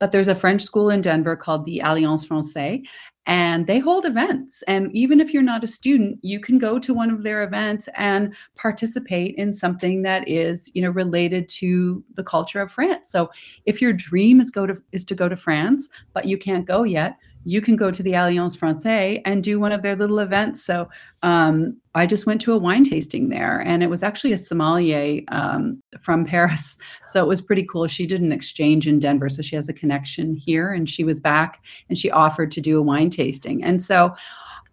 [0.00, 2.80] But there's a French school in Denver called the Alliance Francaise,
[3.26, 4.62] and they hold events.
[4.64, 7.88] And even if you're not a student, you can go to one of their events
[7.96, 13.10] and participate in something that is, you know, related to the culture of France.
[13.10, 13.30] So
[13.64, 16.82] if your dream is go to is to go to France, but you can't go
[16.82, 20.62] yet, you can go to the Alliance Francaise and do one of their little events.
[20.64, 20.88] So
[21.22, 25.22] um, I just went to a wine tasting there, and it was actually a sommelier
[25.28, 26.78] um, from Paris.
[27.06, 27.86] So it was pretty cool.
[27.86, 31.20] She did an exchange in Denver, so she has a connection here, and she was
[31.20, 33.62] back and she offered to do a wine tasting.
[33.62, 34.14] And so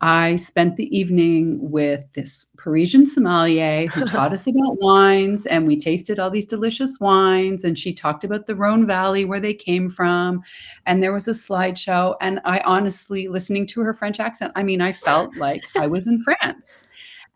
[0.01, 5.77] I spent the evening with this Parisian sommelier who taught us about wines, and we
[5.77, 7.63] tasted all these delicious wines.
[7.63, 10.41] And she talked about the Rhone Valley, where they came from.
[10.85, 12.15] And there was a slideshow.
[12.21, 16.07] And I honestly, listening to her French accent, I mean, I felt like I was
[16.07, 16.87] in France.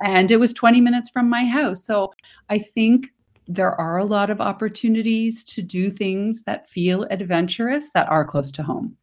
[0.04, 1.84] And it was 20 minutes from my house.
[1.86, 2.14] So
[2.50, 3.08] I think
[3.48, 8.52] there are a lot of opportunities to do things that feel adventurous that are close
[8.52, 8.96] to home.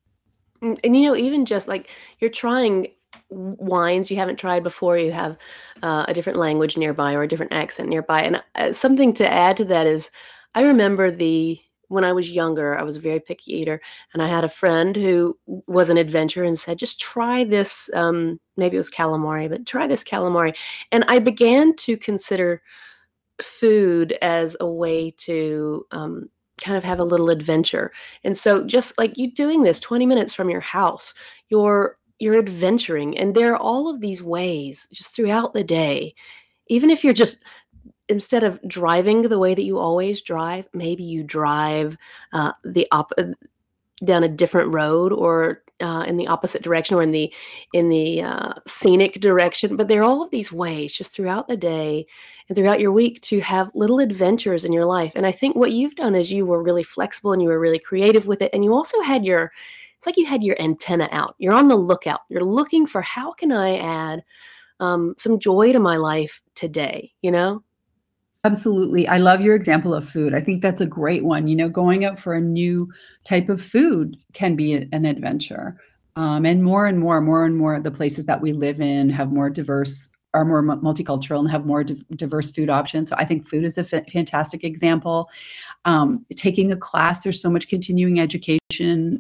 [0.62, 2.88] Mm, and you know, even just like you're trying
[3.30, 5.36] wines you haven't tried before you have
[5.82, 8.22] uh, a different language nearby or a different accent nearby.
[8.22, 10.10] And uh, something to add to that is
[10.54, 13.80] i remember the when i was younger i was a very picky eater
[14.12, 18.38] and i had a friend who was an adventurer and said just try this um,
[18.56, 20.56] maybe it was calamari but try this calamari.
[20.92, 22.62] And i began to consider
[23.40, 26.28] food as a way to um,
[26.60, 27.90] kind of have a little adventure.
[28.22, 31.14] And so just like you doing this 20 minutes from your house
[31.50, 36.14] you're you're adventuring and there are all of these ways just throughout the day.
[36.68, 37.42] Even if you're just
[38.08, 41.96] instead of driving the way that you always drive maybe you drive
[42.32, 43.24] uh, the op- uh,
[44.04, 47.32] down a different road or uh, in the opposite direction or in the
[47.72, 51.56] in the uh, scenic direction but there are all of these ways just throughout the
[51.56, 52.04] day
[52.48, 55.12] and throughout your week to have little adventures in your life.
[55.14, 57.78] And i think what you've done is you were really flexible and you were really
[57.78, 59.52] creative with it and you also had your
[60.00, 61.34] it's like you had your antenna out.
[61.36, 62.20] You're on the lookout.
[62.30, 64.24] You're looking for how can I add
[64.80, 67.62] um, some joy to my life today, you know?
[68.44, 69.06] Absolutely.
[69.06, 70.32] I love your example of food.
[70.32, 71.48] I think that's a great one.
[71.48, 72.90] You know, going out for a new
[73.24, 75.78] type of food can be an adventure.
[76.16, 79.30] Um, and more and more, more and more, the places that we live in have
[79.30, 83.10] more diverse are more multicultural and have more diverse food options.
[83.10, 85.28] So I think food is a f- fantastic example.
[85.84, 88.60] Um, taking a class, there's so much continuing education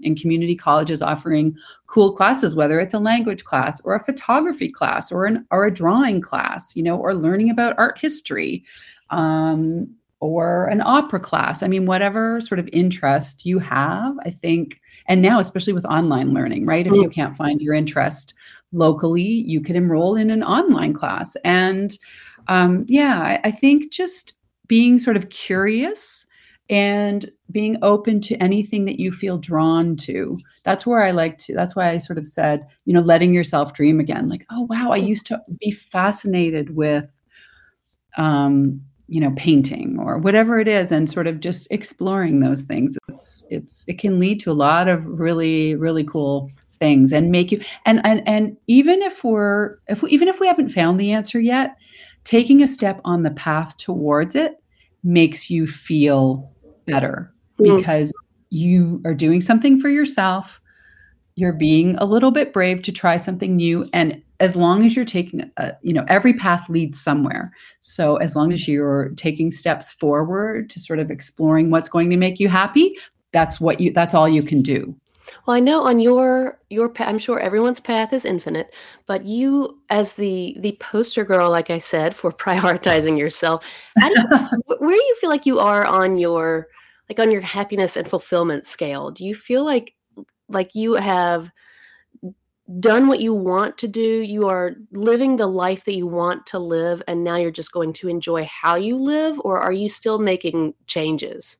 [0.02, 5.10] in community colleges offering cool classes, whether it's a language class or a photography class
[5.10, 8.64] or an or a drawing class, you know, or learning about art history.
[9.10, 11.62] Um, or an opera class.
[11.62, 16.34] I mean, whatever sort of interest you have, I think, and now especially with online
[16.34, 16.86] learning, right?
[16.86, 17.12] If you mm.
[17.12, 18.34] can't find your interest,
[18.72, 21.36] locally, you could enroll in an online class.
[21.44, 21.98] And
[22.48, 24.34] um, yeah, I, I think just
[24.66, 26.26] being sort of curious
[26.70, 30.38] and being open to anything that you feel drawn to.
[30.62, 33.74] That's where i like to that's why i sort of said you know letting yourself
[33.74, 34.28] dream again.
[34.28, 37.12] Like oh wow i used to be fascinated with
[38.16, 42.96] um you know painting or whatever it is and sort of just exploring those things.
[43.08, 47.52] It's it's it can lead to a lot of really really cool things and make
[47.52, 51.12] you and and and even if we're if we, even if we haven't found the
[51.12, 51.76] answer yet
[52.24, 54.62] taking a step on the path towards it
[55.04, 56.50] makes you feel
[56.86, 57.76] better mm.
[57.76, 58.16] because
[58.50, 60.60] you are doing something for yourself.
[61.36, 65.04] You're being a little bit brave to try something new and as long as you're
[65.04, 67.52] taking a, you know every path leads somewhere.
[67.80, 72.16] So as long as you're taking steps forward to sort of exploring what's going to
[72.16, 72.96] make you happy
[73.32, 74.94] that's what you that's all you can do
[75.46, 78.74] well, I know on your your path, I'm sure everyone's path is infinite,
[79.06, 83.64] but you, as the the poster girl, like I said, for prioritizing yourself,
[83.96, 84.24] you,
[84.78, 86.68] where do you feel like you are on your
[87.08, 89.10] like on your happiness and fulfillment scale?
[89.10, 89.94] Do you feel like
[90.48, 91.50] like you have
[92.78, 94.22] done what you want to do?
[94.22, 97.92] You are living the life that you want to live, and now you're just going
[97.94, 101.56] to enjoy how you live, or are you still making changes?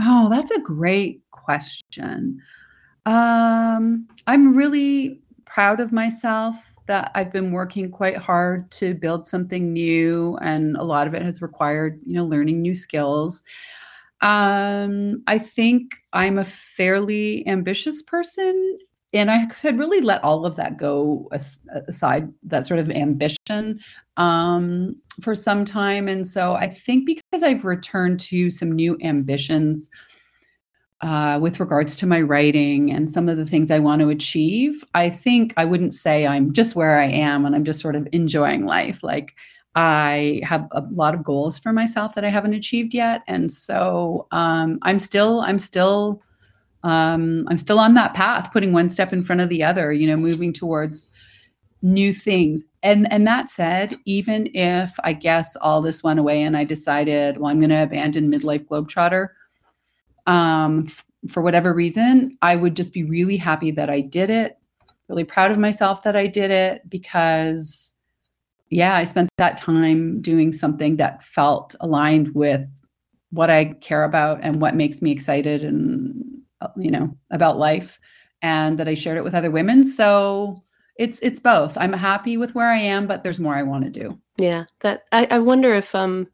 [0.00, 2.40] Oh, that's a great question.
[3.08, 9.72] Um, I'm really proud of myself that I've been working quite hard to build something
[9.72, 13.44] new, and a lot of it has required, you know, learning new skills.
[14.20, 18.78] Um, I think I'm a fairly ambitious person,
[19.14, 23.80] and I had really let all of that go aside, that sort of ambition,
[24.18, 26.08] um, for some time.
[26.08, 29.88] And so I think because I've returned to some new ambitions
[31.00, 34.84] uh, with regards to my writing and some of the things I want to achieve,
[34.94, 38.08] I think I wouldn't say I'm just where I am and I'm just sort of
[38.12, 39.02] enjoying life.
[39.02, 39.34] Like
[39.74, 44.26] I have a lot of goals for myself that I haven't achieved yet, and so
[44.32, 46.20] um, I'm still I'm still
[46.82, 49.92] um, I'm still on that path, putting one step in front of the other.
[49.92, 51.12] You know, moving towards
[51.82, 52.64] new things.
[52.82, 57.38] And and that said, even if I guess all this went away and I decided,
[57.38, 59.28] well, I'm going to abandon midlife globetrotter,
[60.28, 60.86] um,
[61.28, 64.58] for whatever reason, I would just be really happy that I did it.
[65.08, 67.98] Really proud of myself that I did it because
[68.70, 72.68] yeah, I spent that time doing something that felt aligned with
[73.30, 76.22] what I care about and what makes me excited and
[76.60, 77.98] uh, you know about life
[78.42, 79.82] and that I shared it with other women.
[79.82, 80.62] So
[80.96, 81.78] it's it's both.
[81.78, 84.18] I'm happy with where I am, but there's more I want to do.
[84.36, 86.28] Yeah, that I, I wonder if um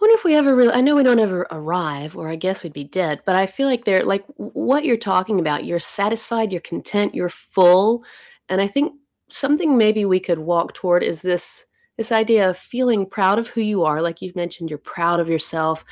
[0.00, 2.72] wonder if we ever really I know we don't ever arrive, or I guess we'd
[2.72, 6.60] be dead, but I feel like they're like what you're talking about, you're satisfied, you're
[6.62, 8.04] content, you're full.
[8.48, 8.92] And I think
[9.30, 11.64] something maybe we could walk toward is this
[11.96, 15.28] this idea of feeling proud of who you are like you've mentioned you're proud of
[15.28, 15.84] yourself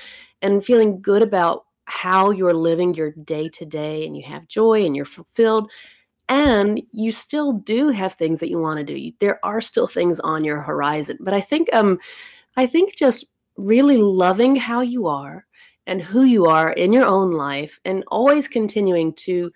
[0.43, 4.85] and feeling good about how you're living your day to day and you have joy
[4.85, 5.71] and you're fulfilled
[6.29, 10.19] and you still do have things that you want to do there are still things
[10.21, 11.99] on your horizon but i think um
[12.57, 13.27] i think just
[13.59, 15.45] really loving how you are
[15.87, 19.51] and who you are in your own life and always continuing to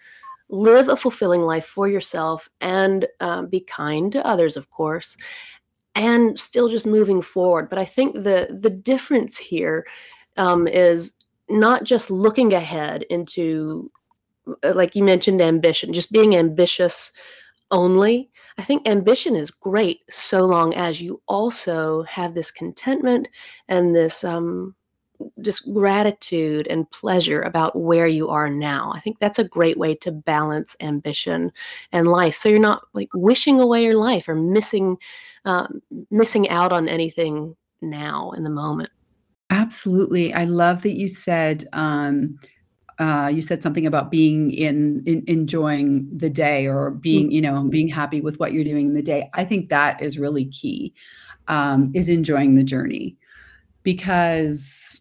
[0.51, 5.17] live a fulfilling life for yourself and um, be kind to others, of course,
[5.95, 7.71] and still just moving forward.
[7.71, 9.87] But I think the the difference here
[10.37, 11.13] um, is
[11.49, 13.91] not just looking ahead into,
[14.65, 17.13] uh, like you mentioned, ambition, just being ambitious
[17.73, 18.31] only.
[18.59, 23.29] I think ambition is great so long as you also have this contentment
[23.69, 24.75] and this um,
[25.41, 28.93] just gratitude and pleasure about where you are now.
[28.95, 31.51] I think that's a great way to balance ambition
[31.93, 32.37] and life.
[32.37, 34.97] So you're not like wishing away your life or missing
[35.45, 35.67] uh,
[36.11, 38.91] missing out on anything now in the moment.
[39.51, 41.67] Absolutely, I love that you said.
[41.73, 42.39] Um,
[43.03, 47.65] uh, you said something about being in, in enjoying the day or being you know
[47.65, 50.95] being happy with what you're doing in the day i think that is really key
[51.49, 53.17] um, is enjoying the journey
[53.83, 55.01] because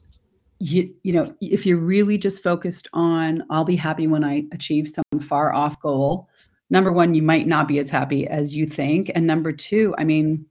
[0.57, 4.89] you, you know, if you're really just focused on, I'll be happy when I achieve
[4.89, 6.29] some far off goal,
[6.69, 9.11] number one, you might not be as happy as you think.
[9.15, 10.45] And number two, I mean,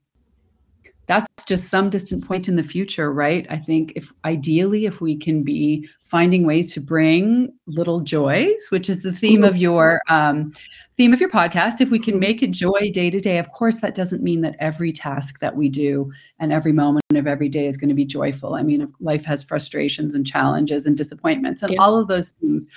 [1.07, 3.45] that's just some distant point in the future, right?
[3.49, 8.89] I think if ideally, if we can be finding ways to bring little joys, which
[8.89, 10.53] is the theme of your um,
[10.97, 13.79] theme of your podcast, if we can make it joy day to day, of course,
[13.79, 17.65] that doesn't mean that every task that we do and every moment of every day
[17.65, 18.55] is going to be joyful.
[18.55, 21.79] I mean, life has frustrations and challenges and disappointments and yeah.
[21.79, 22.67] all of those things.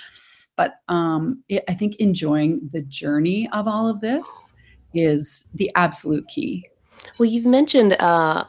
[0.55, 4.55] But um, it, I think enjoying the journey of all of this
[4.93, 6.69] is the absolute key.
[7.19, 8.45] Well, you've mentioned uh,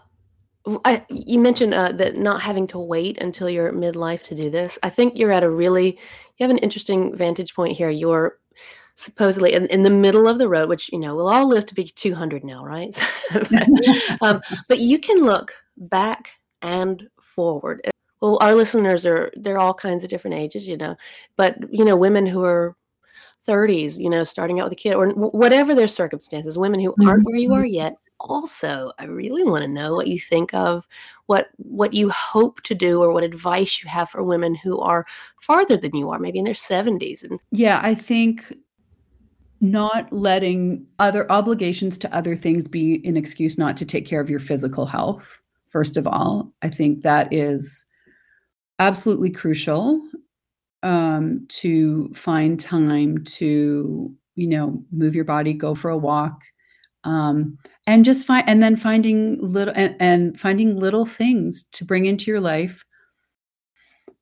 [0.84, 4.78] I, you mentioned uh, that not having to wait until you're midlife to do this.
[4.82, 5.98] I think you're at a really
[6.38, 7.90] you have an interesting vantage point here.
[7.90, 8.38] You're
[8.96, 11.74] supposedly in, in the middle of the road, which you know we'll all live to
[11.74, 13.00] be 200 now, right?
[14.20, 16.30] um, but you can look back
[16.62, 17.88] and forward.
[18.20, 20.96] Well, our listeners are they're all kinds of different ages, you know,
[21.36, 22.74] but you know, women who are
[23.46, 27.24] 30s, you know, starting out with a kid or whatever their circumstances, women who aren't
[27.24, 27.74] where you are mm-hmm.
[27.74, 27.96] yet.
[28.18, 30.86] Also, I really want to know what you think of
[31.26, 35.06] what what you hope to do or what advice you have for women who are
[35.40, 37.22] farther than you are, maybe in their 70s.
[37.22, 38.54] And yeah, I think
[39.60, 44.30] not letting other obligations to other things be an excuse not to take care of
[44.30, 47.86] your physical health first of all i think that is
[48.78, 50.00] absolutely crucial
[50.82, 56.42] um, to find time to you know move your body go for a walk
[57.06, 62.04] um, and just find and then finding little and, and finding little things to bring
[62.04, 62.84] into your life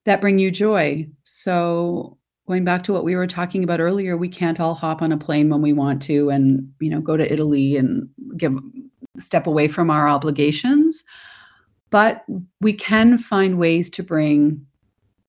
[0.04, 2.16] that bring you joy so
[2.46, 5.16] going back to what we were talking about earlier, we can't all hop on a
[5.16, 8.54] plane when we want to and, you know, go to Italy and give
[9.18, 11.04] step away from our obligations.
[11.90, 12.24] But
[12.60, 14.66] we can find ways to bring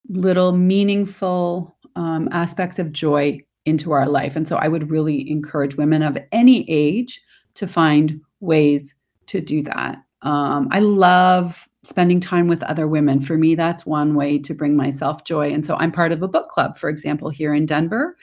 [0.10, 4.36] little meaningful um, aspects of joy into our life.
[4.36, 7.22] And so I would really encourage women of any age
[7.56, 8.96] to find ways
[9.28, 9.98] to do that.
[10.22, 13.22] Um, I love spending time with other women.
[13.22, 15.52] For me, that's one way to bring myself joy.
[15.54, 18.18] And so I'm part of a book club, for example, here in Denver.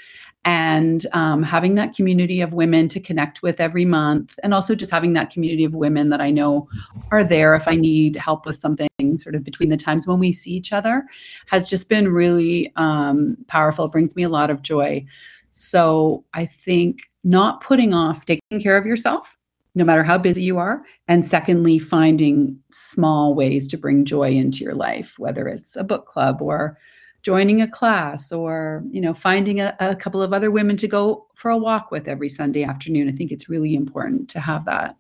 [0.45, 4.91] And um, having that community of women to connect with every month, and also just
[4.91, 6.69] having that community of women that I know
[7.13, 10.33] are there if I need help with something, sort of between the times when we
[10.33, 11.05] see each other,
[11.47, 13.85] has just been really um, powerful.
[13.85, 15.07] It brings me a lot of joy.
[15.51, 19.37] So I think not putting off taking care of yourself
[19.75, 20.83] no matter how busy you are.
[21.09, 26.07] And secondly, finding small ways to bring joy into your life, whether it's a book
[26.07, 26.79] club or
[27.23, 31.27] joining a class or you know finding a, a couple of other women to go
[31.35, 34.97] for a walk with every sunday afternoon i think it's really important to have that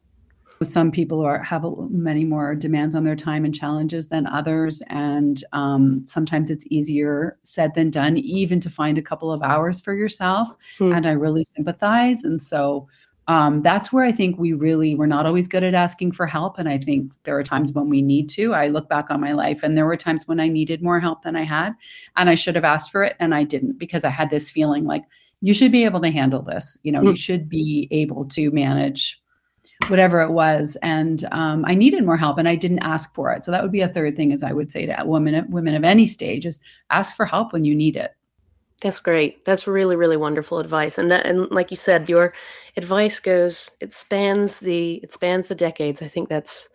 [0.62, 4.82] some people are have a, many more demands on their time and challenges than others
[4.88, 9.80] and um, sometimes it's easier said than done even to find a couple of hours
[9.80, 10.48] for yourself
[10.78, 10.92] hmm.
[10.92, 12.86] and i really sympathize and so
[13.28, 16.58] um, that's where I think we really we're not always good at asking for help.
[16.58, 18.52] And I think there are times when we need to.
[18.52, 21.22] I look back on my life and there were times when I needed more help
[21.22, 21.74] than I had.
[22.16, 24.84] And I should have asked for it and I didn't because I had this feeling
[24.84, 25.04] like
[25.40, 26.76] you should be able to handle this.
[26.82, 27.10] You know, mm-hmm.
[27.10, 29.21] you should be able to manage
[29.88, 30.76] whatever it was.
[30.82, 33.44] And um, I needed more help and I didn't ask for it.
[33.44, 35.84] So that would be a third thing as I would say to women women of
[35.84, 36.60] any stage is
[36.90, 38.14] ask for help when you need it.
[38.80, 39.44] That's great.
[39.44, 40.98] That's really, really wonderful advice.
[40.98, 42.34] And that, and like you said, your
[42.76, 46.02] advice goes, it spans the, it spans the decades.
[46.02, 46.68] I think that's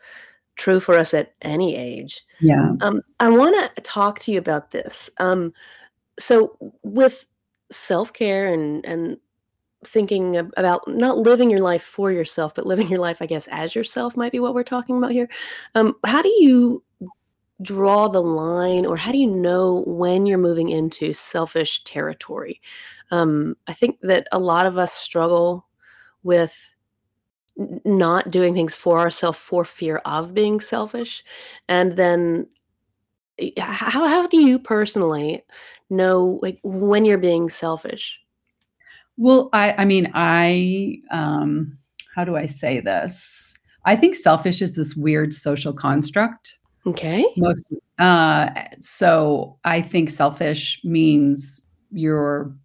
[0.55, 2.21] true for us at any age.
[2.39, 2.71] Yeah.
[2.79, 5.09] Um, I want to talk to you about this.
[5.17, 5.53] Um,
[6.17, 7.27] so with
[7.71, 9.17] self-care and, and
[9.87, 13.75] thinking about not living your life for yourself, but living your life, I guess, as
[13.75, 15.29] yourself might be what we're talking about here.
[15.75, 16.83] Um, how do you
[17.61, 22.61] draw the line or how do you know when you're moving into selfish territory
[23.09, 25.65] um, i think that a lot of us struggle
[26.21, 26.71] with
[27.83, 31.23] not doing things for ourselves for fear of being selfish
[31.67, 32.45] and then
[33.57, 35.43] how, how do you personally
[35.89, 38.21] know like when you're being selfish
[39.17, 41.77] well i i mean i um
[42.15, 43.55] how do i say this
[43.85, 46.57] i think selfish is this weird social construct
[46.87, 47.25] Okay.
[47.35, 48.49] Most, uh,
[48.79, 52.55] so I think selfish means you're,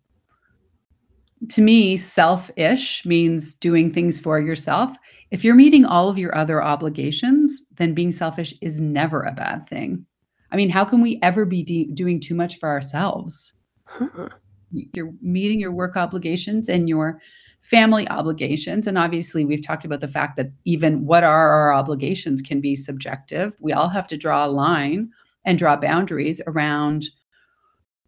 [1.48, 4.96] to me, selfish means doing things for yourself.
[5.32, 9.66] If you're meeting all of your other obligations, then being selfish is never a bad
[9.66, 10.07] thing.
[10.53, 13.55] I mean, how can we ever be de- doing too much for ourselves?
[13.86, 14.28] Huh.
[14.72, 17.20] You're meeting your work obligations and your
[17.60, 18.86] family obligations.
[18.86, 22.74] And obviously, we've talked about the fact that even what are our obligations can be
[22.74, 23.56] subjective.
[23.60, 25.10] We all have to draw a line
[25.44, 27.06] and draw boundaries around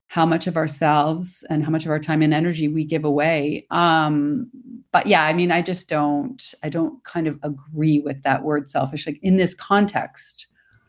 [0.09, 3.67] how much of ourselves and how much of our time and energy we give away.
[3.71, 4.49] Um,
[4.93, 8.71] but yeah, I mean, I just don't, I don't kind of agree with that word
[8.71, 9.07] selfish.
[9.07, 10.47] Like in this context,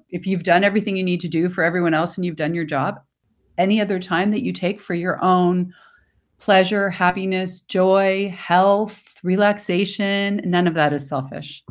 [0.09, 2.65] if you've done everything you need to do for everyone else and you've done your
[2.65, 2.99] job,
[3.57, 5.73] any other time that you take for your own
[6.37, 10.41] pleasure, happiness, joy, health, relaxation.
[10.43, 11.63] None of that is selfish.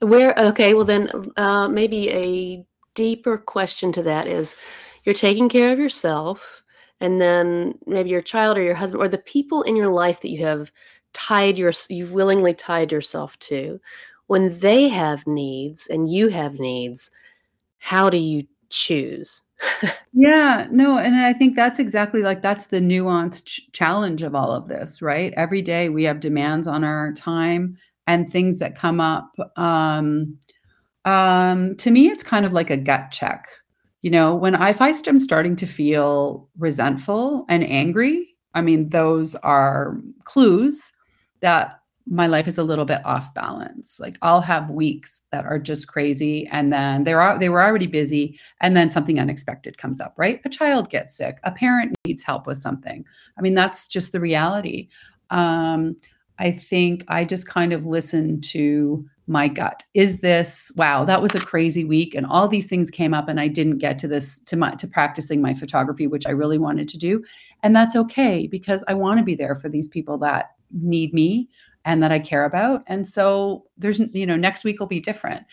[0.00, 4.56] Where, okay, well, then uh, maybe a deeper question to that is
[5.04, 6.62] you're taking care of yourself,
[7.00, 10.30] and then maybe your child or your husband or the people in your life that
[10.30, 10.72] you have
[11.12, 13.78] tied your, you've willingly tied yourself to,
[14.26, 17.10] when they have needs and you have needs,
[17.78, 19.42] how do you choose?
[20.12, 24.50] yeah, no, and I think that's exactly like that's the nuanced ch- challenge of all
[24.52, 25.32] of this, right?
[25.36, 27.76] Every day we have demands on our time
[28.06, 29.32] and things that come up.
[29.56, 30.38] Um,
[31.04, 33.48] um, to me, it's kind of like a gut check.
[34.02, 38.90] You know, when I, if I am starting to feel resentful and angry, I mean,
[38.90, 40.92] those are clues
[41.40, 43.98] that my life is a little bit off balance.
[43.98, 47.88] Like I'll have weeks that are just crazy and then they are they were already
[47.88, 50.40] busy and then something unexpected comes up, right?
[50.44, 53.04] A child gets sick, a parent needs help with something.
[53.36, 54.88] I mean, that's just the reality.
[55.30, 55.96] Um,
[56.38, 59.82] I think I just kind of listen to my gut.
[59.94, 63.40] Is this wow, that was a crazy week and all these things came up and
[63.40, 66.86] I didn't get to this to my to practicing my photography which I really wanted
[66.88, 67.24] to do.
[67.64, 71.48] And that's okay because I want to be there for these people that need me
[71.86, 72.82] and that I care about.
[72.88, 75.46] And so there's, you know, next week will be different.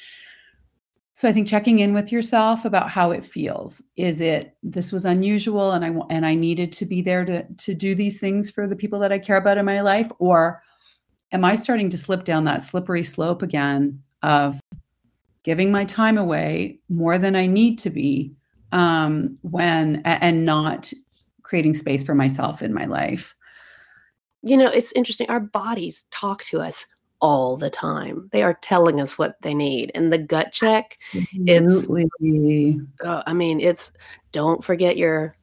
[1.13, 3.83] So I think checking in with yourself about how it feels.
[3.95, 7.75] Is it this was unusual and I and I needed to be there to to
[7.75, 10.63] do these things for the people that I care about in my life or
[11.31, 14.59] am I starting to slip down that slippery slope again of
[15.43, 18.33] giving my time away more than I need to be
[18.71, 20.91] um, when and not
[21.43, 23.35] creating space for myself in my life
[24.43, 25.29] you know, it's interesting.
[25.29, 26.85] Our bodies talk to us
[27.21, 28.29] all the time.
[28.33, 29.91] They are telling us what they need.
[29.95, 30.99] And the gut check,
[31.47, 32.79] Absolutely.
[32.81, 33.93] it's uh, I mean, it's
[34.33, 35.35] don't forget your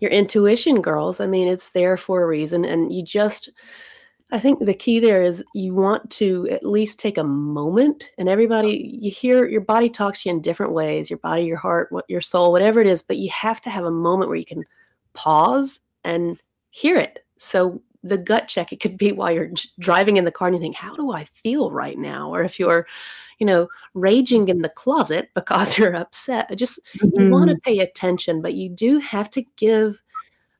[0.00, 1.20] your intuition, girls.
[1.20, 3.50] I mean, it's there for a reason and you just
[4.32, 8.28] I think the key there is you want to at least take a moment and
[8.28, 11.90] everybody you hear your body talks to you in different ways, your body, your heart,
[11.90, 14.44] what your soul, whatever it is, but you have to have a moment where you
[14.44, 14.64] can
[15.14, 16.40] pause and
[16.70, 17.24] hear it.
[17.38, 18.72] So the gut check.
[18.72, 21.24] It could be while you're driving in the car and you think, how do I
[21.24, 22.32] feel right now?
[22.32, 22.86] Or if you're,
[23.38, 26.54] you know, raging in the closet because you're upset.
[26.56, 27.20] Just mm-hmm.
[27.20, 30.00] you want to pay attention, but you do have to give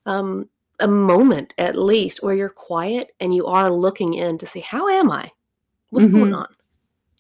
[0.06, 0.48] um,
[0.80, 4.88] a moment at least where you're quiet and you are looking in to see how
[4.88, 5.30] am I?
[5.90, 6.18] What's mm-hmm.
[6.18, 6.48] going on?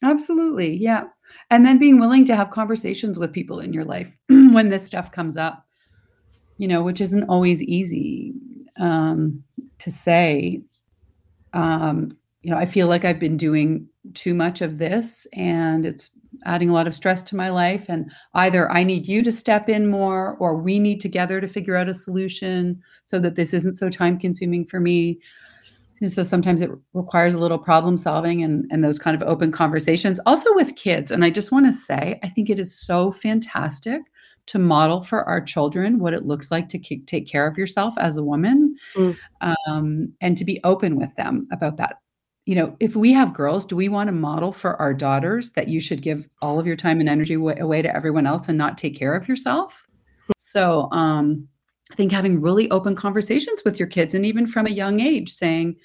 [0.02, 0.76] Absolutely.
[0.76, 1.04] Yeah.
[1.50, 5.12] And then being willing to have conversations with people in your life when this stuff
[5.12, 5.64] comes up,
[6.56, 8.34] you know, which isn't always easy
[8.78, 9.42] um,
[9.78, 10.62] to say.
[11.52, 16.10] Um, you know, I feel like I've been doing too much of this and it's
[16.46, 17.84] adding a lot of stress to my life.
[17.88, 21.76] And either I need you to step in more or we need together to figure
[21.76, 25.18] out a solution so that this isn't so time consuming for me.
[26.00, 29.52] And so sometimes it requires a little problem solving and, and those kind of open
[29.52, 31.10] conversations, also with kids.
[31.10, 34.00] And I just want to say, I think it is so fantastic
[34.50, 37.94] to model for our children what it looks like to k- take care of yourself
[37.98, 39.16] as a woman mm.
[39.66, 41.96] um, and to be open with them about that
[42.46, 45.68] you know, if we have girls, do we want to model for our daughters that
[45.68, 48.76] you should give all of your time and energy away to everyone else and not
[48.78, 49.86] take care of yourself?
[50.36, 51.46] So, um,
[51.92, 55.30] I think having really open conversations with your kids and even from a young age
[55.30, 55.76] saying,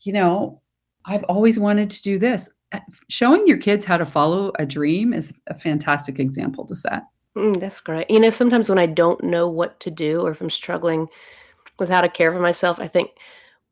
[0.00, 0.62] you know,
[1.04, 2.50] I've always wanted to do this.
[2.72, 7.02] Uh, showing your kids how to follow a dream is a fantastic example to set.
[7.36, 8.08] Mm, that's great.
[8.10, 11.08] You know, sometimes when I don't know what to do or if I'm struggling
[11.80, 13.10] with how to care for myself, I think,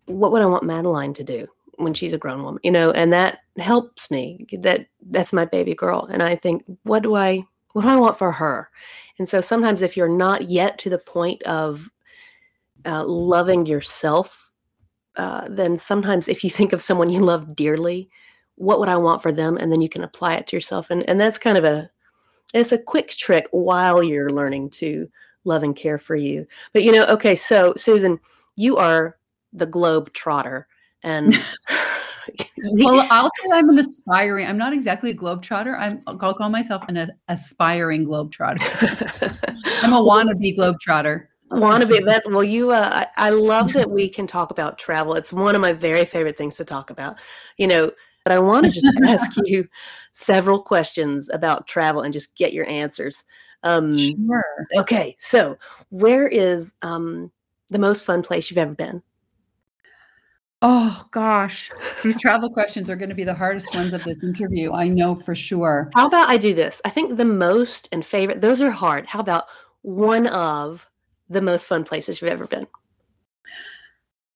[0.07, 1.49] what would I want Madeline to do?
[1.79, 4.47] when she's a grown woman, you know, and that helps me.
[4.61, 8.19] That that's my baby girl, and I think, what do I what do I want
[8.19, 8.71] for her?
[9.19, 11.89] And so sometimes, if you're not yet to the point of
[12.85, 14.51] uh, loving yourself,
[15.17, 18.11] uh, then sometimes if you think of someone you love dearly,
[18.57, 21.09] what would I want for them, and then you can apply it to yourself, and
[21.11, 21.91] and that's kind of a
[22.53, 25.09] it's a quick trick while you're learning to
[25.45, 26.47] love and care for you.
[26.73, 28.21] But you know, okay, so Susan,
[28.57, 29.17] you are
[29.53, 30.67] the globe trotter
[31.03, 31.35] and
[32.65, 34.47] well, I'll say I'm an aspiring.
[34.47, 35.79] I'm not exactly a globetrotter.
[35.79, 36.03] I'm.
[36.07, 38.61] I'll call myself an aspiring globetrotter.
[39.83, 41.27] I'm a wannabe globetrotter.
[41.51, 42.05] Wannabe.
[42.05, 42.45] That's well.
[42.45, 42.71] You.
[42.71, 45.15] Uh, I, I love that we can talk about travel.
[45.15, 47.19] It's one of my very favorite things to talk about.
[47.57, 47.91] You know,
[48.25, 49.69] but I want to just ask you
[50.13, 53.25] several questions about travel and just get your answers.
[53.63, 54.67] Um, sure.
[54.77, 55.17] Okay.
[55.19, 55.57] So,
[55.91, 57.31] where is um,
[57.69, 59.03] the most fun place you've ever been?
[60.65, 61.73] Oh gosh,
[62.05, 64.73] these travel questions are going to be the hardest ones of this interview.
[64.73, 65.91] I know for sure.
[65.93, 66.81] How about I do this?
[66.85, 69.05] I think the most and favorite, those are hard.
[69.07, 69.47] How about
[69.83, 70.89] one of
[71.29, 72.69] the most fun places you've ever been?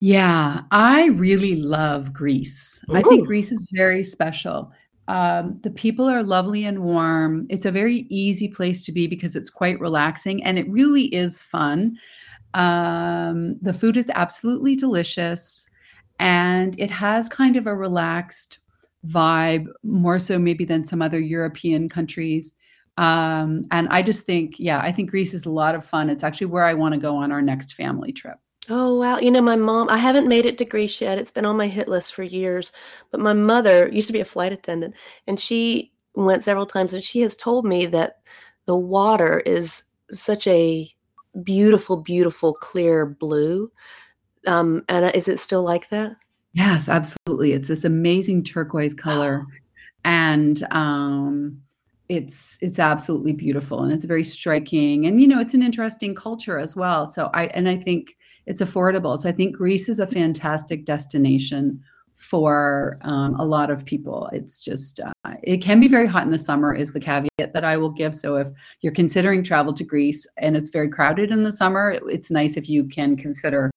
[0.07, 2.80] Yeah, I really love Greece.
[2.94, 4.70] I think Greece is very special.
[5.09, 7.48] Um, the people are lovely and warm.
[7.50, 11.40] It's a very easy place to be because it's quite relaxing and it really is
[11.40, 11.96] fun.
[12.54, 15.66] Um, the food is absolutely delicious
[16.20, 18.61] and it has kind of a relaxed
[19.09, 22.54] vibe, more so maybe than some other European countries.
[22.96, 26.11] Um, and I just think, yeah, I think Greece is a lot of fun.
[26.11, 28.38] It's actually where I want to go on our next family trip.
[28.69, 29.19] Oh, wow.
[29.19, 31.19] You know, my mom, I haven't made it to Greece yet.
[31.19, 32.73] It's been on my hit list for years.
[33.11, 34.95] But my mother used to be a flight attendant
[35.27, 38.19] and she went several times and she has told me that
[38.64, 40.91] the water is such a
[41.45, 43.71] beautiful, beautiful, clear blue
[44.47, 46.17] um, Anna, is it still like that?
[46.53, 47.53] Yes, absolutely.
[47.53, 49.45] It's this amazing turquoise color,
[50.05, 51.61] and um,
[52.09, 55.07] it's it's absolutely beautiful, and it's very striking.
[55.07, 57.07] And you know, it's an interesting culture as well.
[57.07, 59.18] So I and I think it's affordable.
[59.18, 61.82] So I think Greece is a fantastic destination
[62.16, 64.28] for um, a lot of people.
[64.32, 67.64] It's just uh, it can be very hot in the summer is the caveat that
[67.64, 68.14] I will give.
[68.14, 68.49] So if
[68.80, 72.68] you're considering travel to Greece and it's very crowded in the summer, it's nice if
[72.68, 73.70] you can consider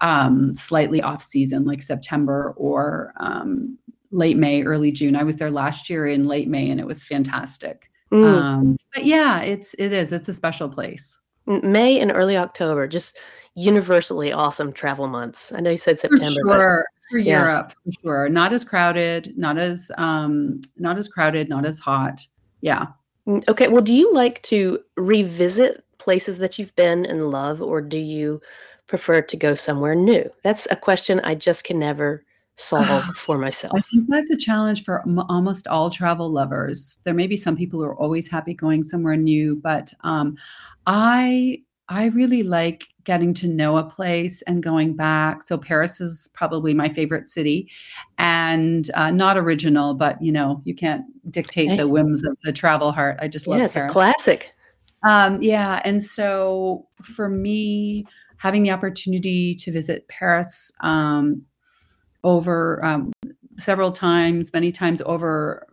[0.00, 3.78] um, slightly off season, like September or um,
[4.10, 5.16] late May, early June.
[5.16, 7.90] I was there last year in late May, and it was fantastic.
[8.12, 8.24] Mm.
[8.24, 10.12] Um, but yeah, it's it is.
[10.12, 11.18] It's a special place.
[11.46, 13.16] May and early October, just
[13.56, 15.50] universally awesome travel months.
[15.52, 16.40] I know you said September.
[16.42, 16.86] For sure.
[17.10, 17.40] For yeah.
[17.40, 18.28] Europe, for sure.
[18.28, 22.20] Not as crowded, not as um, not as crowded, not as hot.
[22.60, 22.86] Yeah.
[23.26, 23.68] Mm, okay.
[23.68, 28.40] Well, do you like to revisit places that you've been and love, or do you
[28.86, 30.30] prefer to go somewhere new?
[30.44, 32.24] That's a question I just can never
[32.56, 33.72] solve for myself.
[33.76, 37.00] I think that's a challenge for m- almost all travel lovers.
[37.04, 40.36] There may be some people who are always happy going somewhere new, but um,
[40.86, 45.42] I I really like getting to know a place and going back.
[45.42, 47.70] So Paris is probably my favorite city,
[48.18, 52.92] and uh, not original, but you know you can't dictate the whims of the travel
[52.92, 53.16] heart.
[53.20, 53.90] I just love yeah, Paris.
[53.90, 54.52] a classic.
[55.06, 61.42] Um, yeah, and so for me, having the opportunity to visit Paris um,
[62.24, 63.12] over um,
[63.58, 65.66] several times, many times over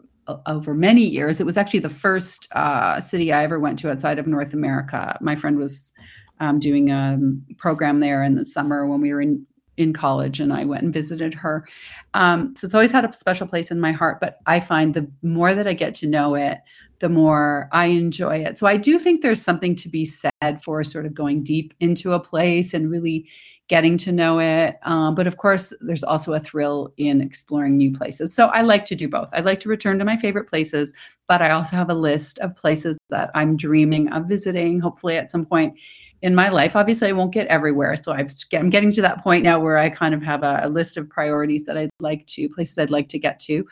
[0.46, 1.42] over many years.
[1.42, 5.18] It was actually the first uh, city I ever went to outside of North America.
[5.20, 5.94] My friend was
[6.40, 7.20] um, doing a
[7.58, 9.46] program there in the summer when we were in
[9.78, 11.68] in college and I went and visited her.
[12.14, 15.10] Um, so it's always had a special place in my heart, but I find the
[15.22, 16.60] more that I get to know it,
[17.00, 18.58] the more I enjoy it.
[18.58, 22.14] So I do think there's something to be said for sort of going deep into
[22.14, 23.28] a place and really
[23.68, 24.78] getting to know it.
[24.84, 28.34] Um, but of course, there's also a thrill in exploring new places.
[28.34, 29.30] So I like to do both.
[29.34, 30.94] I like to return to my favorite places,
[31.28, 35.32] but I also have a list of places that I'm dreaming of visiting, hopefully at
[35.32, 35.78] some point
[36.24, 36.76] in my life.
[36.76, 37.98] Obviously, I won't get everywhere.
[37.98, 40.70] So i am getting to that point now where I kind of have a, a,
[40.70, 43.68] list of priorities that I'd like to, places I'd like to get to.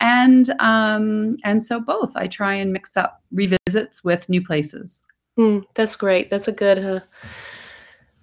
[0.00, 5.04] And um, and so both, I try and mix up revisits with new places.
[5.38, 6.28] Mm, that's great.
[6.28, 7.00] That's a good uh,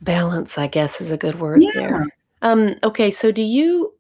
[0.02, 1.72] balance, I guess, is a good word yeah.
[1.74, 2.06] there.
[2.42, 3.94] Um, okay, so do you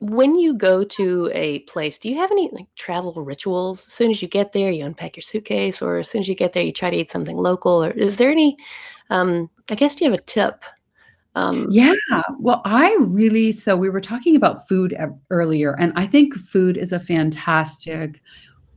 [0.00, 3.84] when you go to a place, do you have any like travel rituals?
[3.84, 6.36] As soon as you get there, you unpack your suitcase, or as soon as you
[6.36, 7.84] get there, you try to eat something local.
[7.84, 8.56] Or is there any?
[9.10, 10.64] Um, I guess do you have a tip?
[11.34, 11.94] Um, yeah.
[12.40, 14.96] Well, I really so we were talking about food
[15.30, 18.20] earlier, and I think food is a fantastic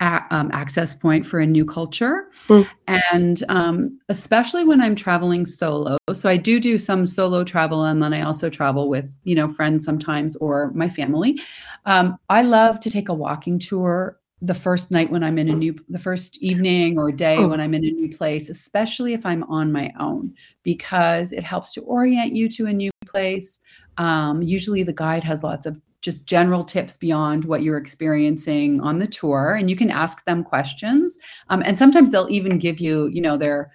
[0.02, 2.30] a, um, access point for a new culture.
[2.48, 2.68] Mm.
[2.88, 5.98] And um, especially when I'm traveling solo.
[6.12, 9.48] So I do do some solo travel, and then I also travel with, you know,
[9.48, 11.40] friends sometimes or my family.
[11.86, 15.54] Um, I love to take a walking tour the first night when I'm in a
[15.54, 17.50] new, the first evening or day oh.
[17.50, 20.34] when I'm in a new place, especially if I'm on my own,
[20.64, 23.62] because it helps to orient you to a new place.
[23.98, 28.98] Um, usually the guide has lots of just general tips beyond what you're experiencing on
[28.98, 31.20] the tour and you can ask them questions
[31.50, 33.72] um, and sometimes they'll even give you you know their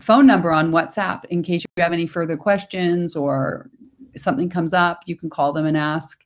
[0.00, 3.68] phone number on whatsapp in case you have any further questions or
[4.14, 6.24] something comes up you can call them and ask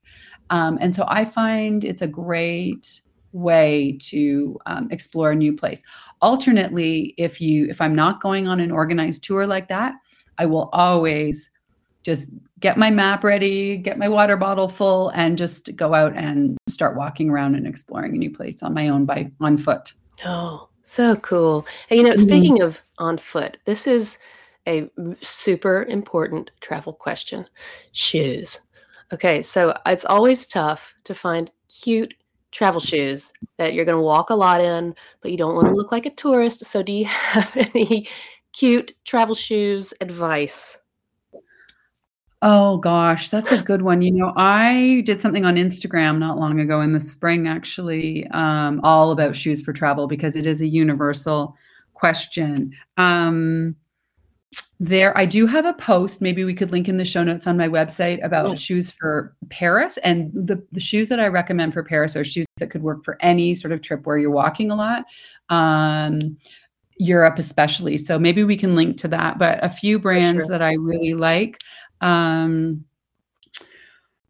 [0.50, 3.00] um, and so i find it's a great
[3.32, 5.82] way to um, explore a new place
[6.22, 9.94] alternately if you if i'm not going on an organized tour like that
[10.38, 11.50] i will always
[12.02, 16.56] just get my map ready, get my water bottle full, and just go out and
[16.68, 19.92] start walking around and exploring a new place on my own by on foot.
[20.24, 21.66] Oh, so cool.
[21.90, 22.22] And you know, mm-hmm.
[22.22, 24.18] speaking of on foot, this is
[24.66, 24.88] a
[25.20, 27.46] super important travel question.
[27.92, 28.60] Shoes.
[29.12, 32.14] Okay, so it's always tough to find cute
[32.50, 35.74] travel shoes that you're going to walk a lot in, but you don't want to
[35.74, 36.64] look like a tourist.
[36.64, 38.08] So, do you have any
[38.52, 40.78] cute travel shoes advice?
[42.40, 44.00] Oh gosh, that's a good one.
[44.00, 48.80] You know, I did something on Instagram not long ago in the spring, actually, um,
[48.84, 51.56] all about shoes for travel because it is a universal
[51.94, 52.72] question.
[52.96, 53.74] Um,
[54.80, 56.22] there, I do have a post.
[56.22, 59.96] Maybe we could link in the show notes on my website about shoes for Paris.
[59.98, 63.16] And the, the shoes that I recommend for Paris are shoes that could work for
[63.20, 65.04] any sort of trip where you're walking a lot.
[65.48, 66.36] Um,
[66.98, 67.96] Europe, especially.
[67.96, 69.38] So maybe we can link to that.
[69.38, 70.50] But a few brands sure.
[70.50, 71.58] that I really like.
[72.00, 72.84] Um,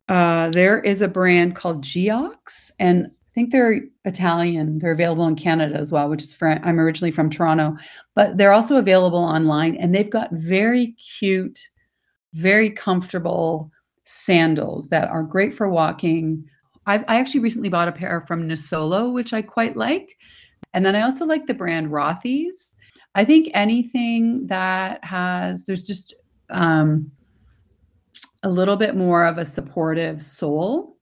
[0.08, 4.80] uh, there is a brand called Geox, and think they're Italian.
[4.80, 7.76] They're available in Canada as well, which is from, I'm originally from Toronto,
[8.16, 11.60] but they're also available online, and they've got very cute,
[12.34, 13.70] very comfortable
[14.02, 16.44] sandals that are great for walking.
[16.86, 20.16] I've, I actually recently bought a pair from Nisolo, which I quite like.
[20.74, 22.76] And then I also like the brand Rothy's.
[23.14, 26.12] I think anything that has, there's just,
[26.50, 27.12] um,
[28.42, 30.97] a little bit more of a supportive sole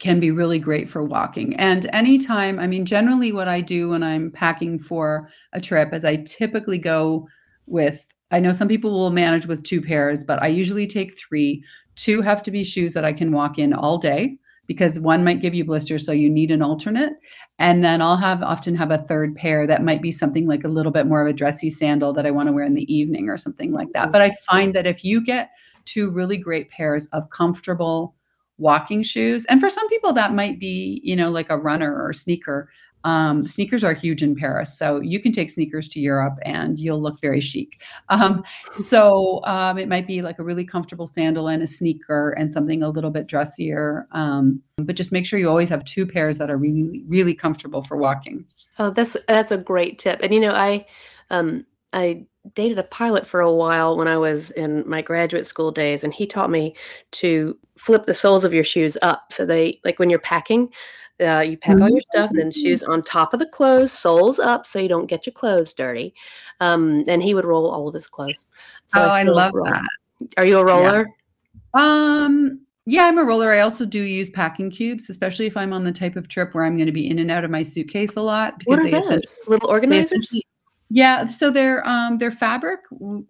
[0.00, 1.56] can be really great for walking.
[1.56, 6.04] And anytime, I mean, generally, what I do when I'm packing for a trip is
[6.04, 7.28] I typically go
[7.66, 11.64] with, I know some people will manage with two pairs, but I usually take three.
[11.96, 14.38] Two have to be shoes that I can walk in all day
[14.68, 17.14] because one might give you blisters, so you need an alternate.
[17.58, 20.68] And then I'll have often have a third pair that might be something like a
[20.68, 23.28] little bit more of a dressy sandal that I want to wear in the evening
[23.28, 24.12] or something like that.
[24.12, 25.50] But I find that if you get
[25.86, 28.14] two really great pairs of comfortable
[28.58, 29.44] walking shoes.
[29.46, 32.68] And for some people, that might be, you know, like a runner or sneaker.
[33.04, 37.00] Um, sneakers are huge in Paris, so you can take sneakers to Europe and you'll
[37.00, 37.80] look very chic.
[38.08, 38.42] Um,
[38.72, 42.82] so um, it might be like a really comfortable sandal and a sneaker and something
[42.82, 44.08] a little bit dressier.
[44.10, 47.84] Um, but just make sure you always have two pairs that are really, really comfortable
[47.84, 48.44] for walking.
[48.80, 50.20] Oh, that's that's a great tip.
[50.20, 50.84] And you know, I
[51.30, 55.70] um, I dated a pilot for a while when I was in my graduate school
[55.70, 56.74] days, and he taught me
[57.12, 59.32] to flip the soles of your shoes up.
[59.32, 60.70] So they, like when you're packing,
[61.20, 62.60] uh, you pack all your stuff, and then mm-hmm.
[62.60, 66.14] shoes on top of the clothes, soles up, so you don't get your clothes dirty.
[66.60, 68.44] Um, and he would roll all of his clothes.
[68.86, 69.66] So oh, I, I love roll.
[69.66, 69.82] that.
[70.36, 71.06] Are you a roller?
[71.74, 72.24] Yeah.
[72.24, 73.52] Um, yeah, I'm a roller.
[73.52, 76.64] I also do use packing cubes, especially if I'm on the type of trip where
[76.64, 78.58] I'm going to be in and out of my suitcase a lot.
[78.58, 79.40] Because what are they those?
[79.46, 80.34] Little organizers?
[80.90, 82.80] Yeah, so they're um, they're fabric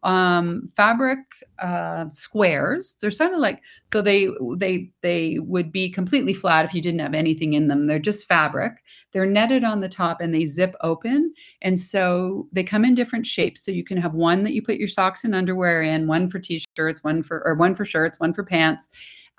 [0.05, 1.19] um, fabric
[1.59, 2.97] uh, squares.
[3.01, 7.01] They're sort of like so they they they would be completely flat if you didn't
[7.01, 7.87] have anything in them.
[7.87, 8.75] They're just fabric.
[9.13, 13.27] They're netted on the top and they zip open, and so they come in different
[13.27, 13.65] shapes.
[13.65, 16.39] So you can have one that you put your socks and underwear in, one for
[16.39, 18.89] t-shirts, one for or one for shirts, one for pants,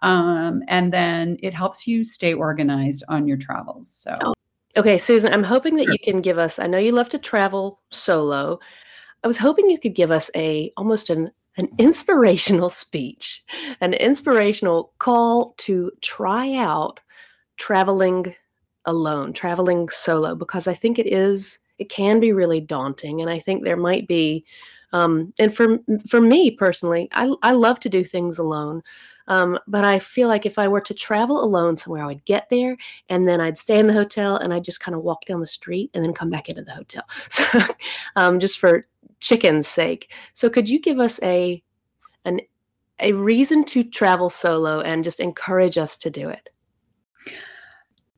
[0.01, 3.89] um, and then it helps you stay organized on your travels.
[3.89, 4.17] So.
[4.79, 5.91] Okay, Susan, I'm hoping that sure.
[5.91, 6.57] you can give us.
[6.57, 8.61] I know you love to travel solo.
[9.25, 13.43] I was hoping you could give us a almost an an inspirational speech,
[13.81, 17.01] an inspirational call to try out
[17.57, 18.33] traveling
[18.85, 23.37] alone, traveling solo, because I think it is it can be really daunting, and I
[23.37, 24.45] think there might be.
[24.93, 25.77] Um, and for
[26.07, 28.81] for me personally, I I love to do things alone.
[29.29, 32.49] Um, but I feel like if I were to travel alone somewhere, I would get
[32.49, 32.75] there
[33.07, 35.47] and then I'd stay in the hotel and I'd just kind of walk down the
[35.47, 37.03] street and then come back into the hotel.
[37.29, 37.45] So,
[38.15, 38.87] um, just for
[39.19, 40.11] chicken's sake.
[40.33, 41.63] So, could you give us a
[42.25, 42.41] an
[42.99, 46.49] a reason to travel solo and just encourage us to do it?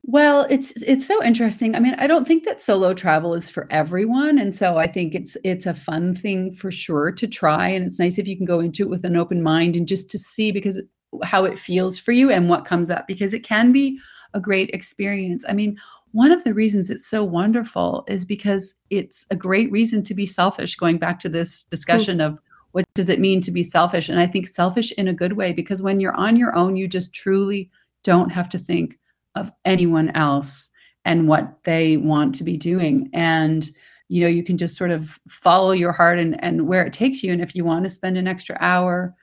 [0.04, 1.76] Well, it's it's so interesting.
[1.76, 5.14] I mean, I don't think that solo travel is for everyone, and so I think
[5.14, 8.46] it's it's a fun thing for sure to try, and it's nice if you can
[8.46, 10.82] go into it with an open mind and just to see because
[11.22, 13.98] how it feels for you and what comes up because it can be
[14.34, 15.44] a great experience.
[15.48, 15.78] I mean,
[16.12, 20.26] one of the reasons it's so wonderful is because it's a great reason to be
[20.26, 22.38] selfish, going back to this discussion of
[22.72, 24.08] what does it mean to be selfish?
[24.08, 26.88] And I think selfish in a good way because when you're on your own, you
[26.88, 27.70] just truly
[28.02, 28.98] don't have to think
[29.34, 30.68] of anyone else
[31.04, 33.10] and what they want to be doing.
[33.12, 33.70] And
[34.08, 37.22] you know, you can just sort of follow your heart and, and where it takes
[37.22, 37.32] you.
[37.32, 39.14] And if you want to spend an extra hour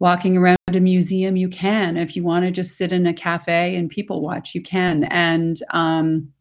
[0.00, 1.96] walking around a museum, you can.
[1.96, 5.04] If you want to just sit in a cafe and people watch, you can.
[5.04, 6.32] And um,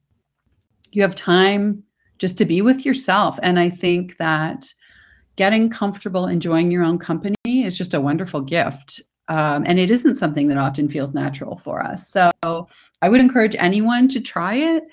[0.92, 1.84] you have time
[2.18, 3.38] just to be with yourself.
[3.44, 4.74] And I think that
[5.36, 9.02] getting comfortable enjoying your own company is just a wonderful gift.
[9.28, 12.08] Um, and it isn't something that often feels natural for us.
[12.08, 14.84] So I would encourage anyone to try it.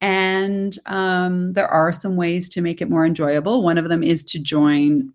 [0.00, 3.62] And um, there are some ways to make it more enjoyable.
[3.62, 5.12] One of them is to join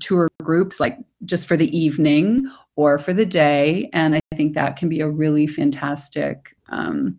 [0.00, 3.88] tour groups like just for the evening or for the day.
[3.92, 7.18] And i think that can be a really fantastic um,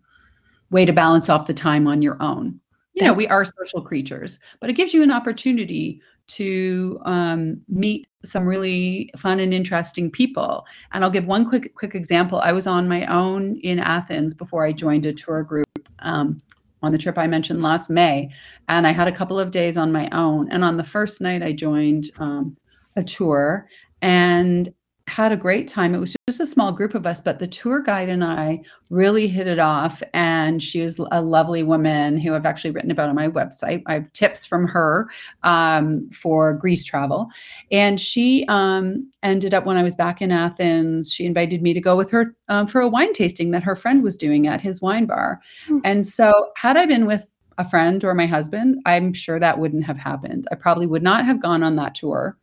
[0.70, 2.60] way to balance off the time on your own.
[2.94, 8.04] You know we are social creatures but it gives you an opportunity to um, meet
[8.24, 10.66] some really fun and interesting people.
[10.92, 12.40] And i'll give one quick quick example.
[12.40, 15.66] I was on my own in athens before i joined a tour group
[16.00, 16.42] um,
[16.82, 18.30] on the trip I mentioned last May.
[18.68, 20.50] And I had a couple of days on my own.
[20.50, 22.56] And on the first night, I joined um,
[22.96, 23.68] a tour
[24.02, 24.72] and
[25.08, 25.94] had a great time.
[25.94, 29.28] It was just a small group of us, but the tour guide and I really
[29.28, 30.02] hit it off.
[30.14, 33.84] And she was a lovely woman who I've actually written about on my website.
[33.86, 35.08] I have tips from her
[35.44, 37.28] um, for Greece travel.
[37.70, 41.80] And she um, ended up, when I was back in Athens, she invited me to
[41.80, 44.82] go with her um, for a wine tasting that her friend was doing at his
[44.82, 45.40] wine bar.
[45.66, 45.78] Mm-hmm.
[45.84, 49.84] And so, had I been with a friend or my husband, I'm sure that wouldn't
[49.86, 50.48] have happened.
[50.50, 52.36] I probably would not have gone on that tour.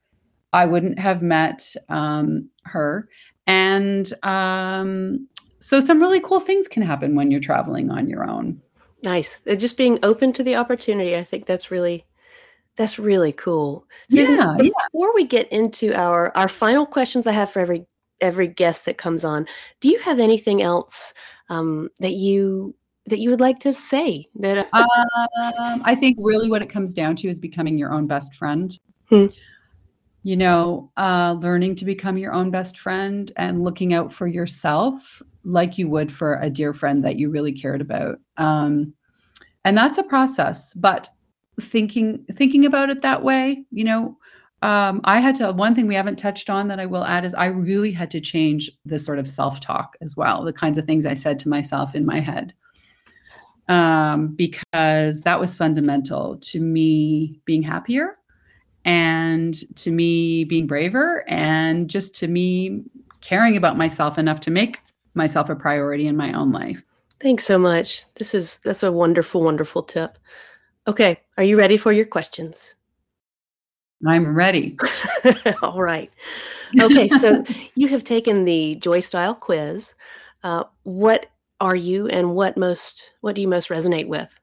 [0.54, 3.10] I wouldn't have met um, her.
[3.48, 5.28] And um,
[5.60, 8.62] so, some really cool things can happen when you're traveling on your own.
[9.04, 9.42] Nice.
[9.58, 11.18] Just being open to the opportunity.
[11.18, 12.06] I think that's really
[12.78, 13.86] that's really cool.
[14.10, 15.12] Susan, yeah, before yeah.
[15.14, 17.86] we get into our our final questions, I have for every
[18.22, 19.46] every guest that comes on.
[19.82, 21.14] Do you have anything else
[21.50, 22.74] um, that you
[23.08, 24.26] that you would like to say?
[24.36, 24.88] That uh
[25.60, 28.80] um, I think really what it comes down to is becoming your own best friend.
[29.10, 29.26] Hmm
[30.24, 35.22] you know, uh, learning to become your own best friend and looking out for yourself
[35.44, 38.18] like you would for a dear friend that you really cared about.
[38.38, 38.94] Um,
[39.66, 41.10] and that's a process, but
[41.62, 44.18] thinking thinking about it that way, you know,
[44.62, 45.52] um, I had to.
[45.52, 48.22] One thing we haven't touched on that I will add is I really had to
[48.22, 51.50] change the sort of self talk as well, the kinds of things I said to
[51.50, 52.54] myself in my head,
[53.68, 58.18] um, because that was fundamental to me being happier
[58.86, 62.84] and to me being braver and just to me
[63.22, 64.80] caring about myself enough to make
[65.14, 66.84] myself a priority in my own life.
[67.20, 68.04] Thanks so much.
[68.16, 70.18] This is that's a wonderful wonderful tip.
[70.88, 72.76] Okay, are you ready for your questions?
[74.06, 74.78] I'm ready.
[75.64, 76.12] All right.
[76.82, 79.94] Okay, so you have taken the Joy Style quiz.
[80.44, 81.28] Uh, what
[81.62, 84.38] are you and what most what do you most resonate with?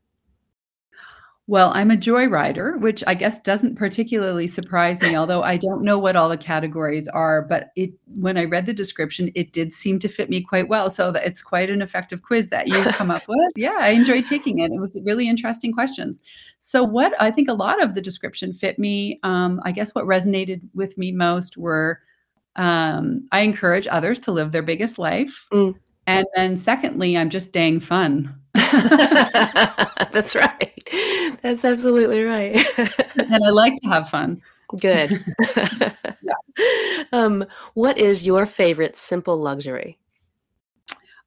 [1.51, 5.99] Well, I'm a joyrider, which I guess doesn't particularly surprise me, although I don't know
[5.99, 9.99] what all the categories are, but it when I read the description, it did seem
[9.99, 10.89] to fit me quite well.
[10.91, 13.51] So that it's quite an effective quiz that you've come up with.
[13.57, 14.71] Yeah, I enjoyed taking it.
[14.71, 16.23] It was really interesting questions.
[16.61, 19.19] So what I think a lot of the description fit me.
[19.25, 21.99] Um, I guess what resonated with me most were
[22.55, 25.49] um, I encourage others to live their biggest life.
[25.53, 25.75] Mm.
[26.07, 28.40] And then secondly, I'm just dang fun.
[30.13, 30.89] That's right.
[31.43, 32.57] That's absolutely right.
[32.79, 34.43] and I like to have fun.
[34.79, 35.25] Good.
[36.23, 36.35] yeah.
[37.13, 37.45] um,
[37.75, 39.99] what is your favorite simple luxury?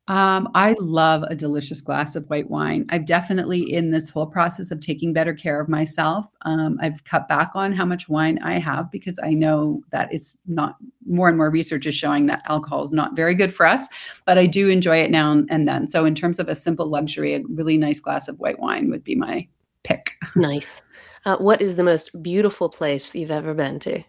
[0.09, 2.85] Um, I love a delicious glass of white wine.
[2.89, 7.29] I've definitely, in this whole process of taking better care of myself, um, I've cut
[7.29, 10.75] back on how much wine I have because I know that it's not
[11.05, 13.87] more and more research is showing that alcohol is not very good for us,
[14.25, 15.87] but I do enjoy it now and then.
[15.87, 19.05] So, in terms of a simple luxury, a really nice glass of white wine would
[19.05, 19.47] be my
[19.83, 20.11] pick.
[20.35, 20.81] Nice.
[21.25, 24.03] Uh, what is the most beautiful place you've ever been to?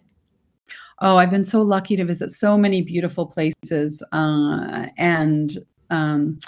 [1.01, 4.03] Oh, I've been so lucky to visit so many beautiful places.
[4.13, 5.59] Uh, and
[5.91, 6.39] um,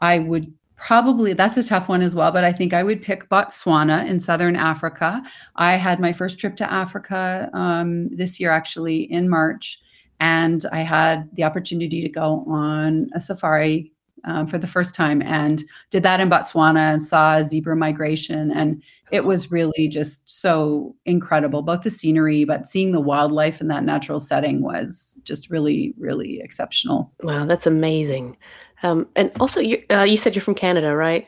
[0.00, 3.28] I would probably that's a tough one as well but i think i would pick
[3.28, 5.22] botswana in southern africa.
[5.56, 9.78] I had my first trip to africa um, this year actually in march
[10.20, 13.92] and i had the opportunity to go on a safari
[14.24, 18.80] um, for the first time and did that in botswana and saw zebra migration and
[19.10, 23.82] it was really just so incredible both the scenery but seeing the wildlife in that
[23.82, 27.12] natural setting was just really really exceptional.
[27.22, 28.36] Wow that's amazing
[28.82, 31.26] um, and also, you, uh, you said you're from Canada, right?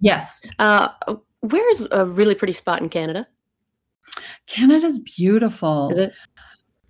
[0.00, 0.40] Yes.
[0.58, 0.88] Uh,
[1.40, 3.26] where's a really pretty spot in Canada?
[4.46, 5.90] Canada's beautiful.
[5.90, 6.12] Is it?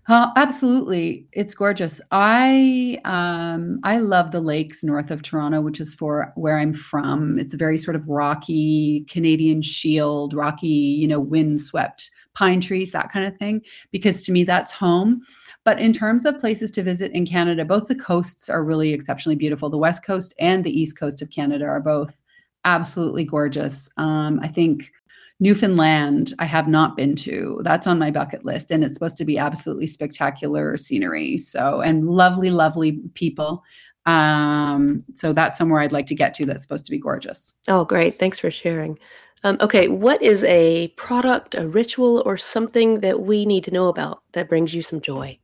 [0.08, 2.00] Uh, absolutely, it's gorgeous.
[2.12, 7.40] I um, I love the lakes north of Toronto, which is for where I'm from.
[7.40, 13.10] It's a very sort of rocky Canadian Shield, rocky, you know, windswept pine trees, that
[13.10, 13.62] kind of thing.
[13.90, 15.22] Because to me, that's home.
[15.66, 19.34] But in terms of places to visit in Canada, both the coasts are really exceptionally
[19.34, 19.68] beautiful.
[19.68, 22.22] The west coast and the east coast of Canada are both
[22.64, 23.90] absolutely gorgeous.
[23.96, 24.92] Um, I think
[25.40, 27.60] Newfoundland, I have not been to.
[27.64, 31.36] That's on my bucket list, and it's supposed to be absolutely spectacular scenery.
[31.36, 33.64] So, and lovely, lovely people.
[34.06, 36.46] Um, so that's somewhere I'd like to get to.
[36.46, 37.60] That's supposed to be gorgeous.
[37.66, 38.20] Oh, great!
[38.20, 39.00] Thanks for sharing.
[39.42, 43.88] Um, okay, what is a product, a ritual, or something that we need to know
[43.88, 45.36] about that brings you some joy?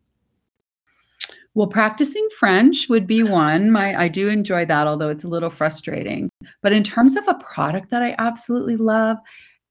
[1.55, 3.71] Well, practicing French would be one.
[3.71, 6.31] My I do enjoy that, although it's a little frustrating.
[6.63, 9.19] But in terms of a product that I absolutely love,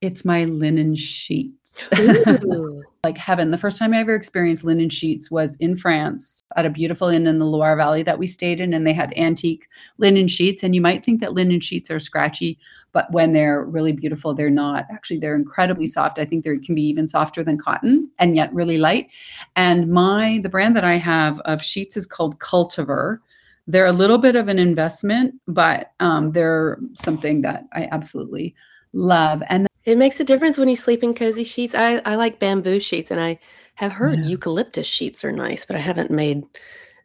[0.02, 1.90] it's my linen sheets.
[3.04, 3.50] like heaven.
[3.50, 7.26] The first time I ever experienced linen sheets was in France at a beautiful inn
[7.26, 10.62] in the Loire Valley that we stayed in, and they had antique linen sheets.
[10.62, 12.60] And you might think that linen sheets are scratchy,
[12.92, 14.86] but when they're really beautiful, they're not.
[14.92, 16.20] Actually, they're incredibly soft.
[16.20, 19.08] I think they can be even softer than cotton and yet really light.
[19.56, 23.20] And my the brand that I have of sheets is called Cultiver.
[23.66, 28.54] They're a little bit of an investment, but um, they're something that I absolutely
[28.94, 29.42] love.
[29.50, 31.74] And it makes a difference when you sleep in cozy sheets.
[31.76, 33.40] I, I like bamboo sheets, and I
[33.76, 34.26] have heard yeah.
[34.26, 36.44] eucalyptus sheets are nice, but I haven't made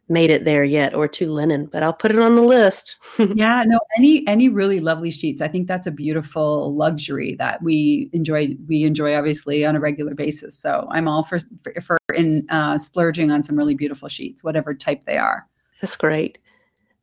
[0.09, 2.95] made it there yet or to linen but i'll put it on the list.
[3.35, 8.09] Yeah no any any really lovely sheets i think that's a beautiful luxury that we
[8.13, 10.57] enjoy we enjoy obviously on a regular basis.
[10.57, 14.73] So i'm all for for, for in uh, splurging on some really beautiful sheets whatever
[14.73, 15.45] type they are.
[15.81, 16.37] That's great.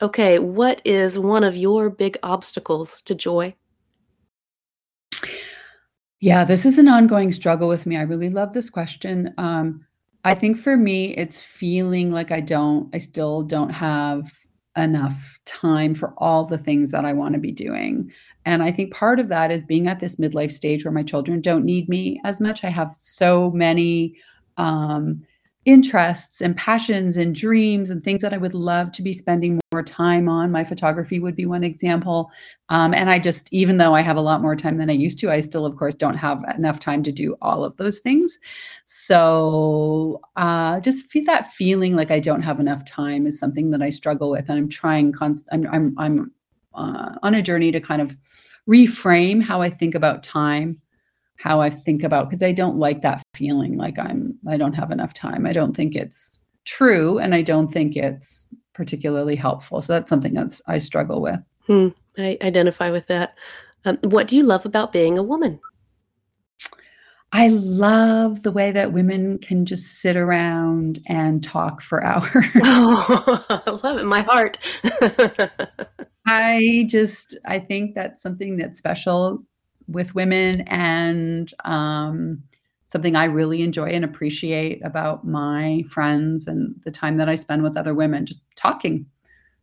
[0.00, 3.54] Okay what is one of your big obstacles to joy
[6.24, 9.84] yeah this is an ongoing struggle with me i really love this question um,
[10.24, 14.32] I think for me, it's feeling like I don't, I still don't have
[14.76, 18.10] enough time for all the things that I want to be doing.
[18.46, 21.40] And I think part of that is being at this midlife stage where my children
[21.40, 22.64] don't need me as much.
[22.64, 24.14] I have so many
[24.56, 25.22] um,
[25.64, 29.82] interests and passions and dreams and things that I would love to be spending more
[29.82, 30.52] time on.
[30.52, 32.30] My photography would be one example.
[32.68, 35.18] Um, and I just, even though I have a lot more time than I used
[35.20, 38.38] to, I still, of course, don't have enough time to do all of those things.
[38.84, 43.82] So uh, just feel that feeling like I don't have enough time is something that
[43.82, 44.48] I struggle with.
[44.50, 46.32] And I'm trying, const- I'm, I'm, I'm
[46.74, 48.14] uh, on a journey to kind of
[48.68, 50.80] reframe how I think about time
[51.44, 54.90] how I think about because I don't like that feeling like I'm I don't have
[54.90, 55.44] enough time.
[55.44, 59.82] I don't think it's true and I don't think it's particularly helpful.
[59.82, 61.38] So that's something that's I struggle with.
[61.66, 61.88] Hmm.
[62.16, 63.34] I identify with that.
[63.84, 65.60] Um, what do you love about being a woman?
[67.32, 72.46] I love the way that women can just sit around and talk for hours.
[72.62, 74.04] oh, I love it.
[74.04, 74.56] My heart.
[76.26, 79.44] I just I think that's something that's special
[79.88, 82.42] with women and um,
[82.86, 87.62] something I really enjoy and appreciate about my friends and the time that I spend
[87.62, 89.06] with other women, just talking,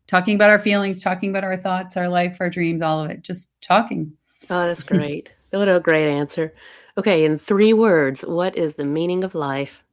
[0.07, 3.21] talking about our feelings, talking about our thoughts, our life, our dreams, all of it,
[3.21, 4.11] just talking.
[4.49, 5.31] Oh, that's great.
[5.51, 6.53] what a great answer.
[6.97, 9.83] Okay, in three words, what is the meaning of life?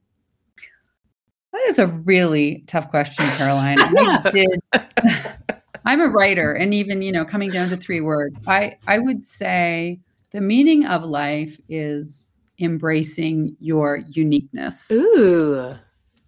[1.53, 3.77] That is a really tough question, Caroline.
[3.79, 4.61] I did.
[5.85, 9.25] I'm a writer, and even you know, coming down to three words, I I would
[9.25, 9.99] say
[10.31, 14.91] the meaning of life is embracing your uniqueness.
[14.91, 15.75] Ooh.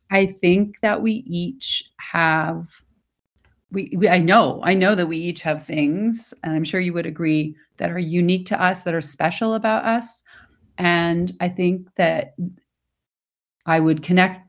[0.10, 2.68] I think that we each have
[3.72, 6.94] we, we, I know, I know that we each have things, and I'm sure you
[6.94, 10.24] would agree that are unique to us, that are special about us.
[10.78, 12.36] And I think that
[13.66, 14.46] I would connect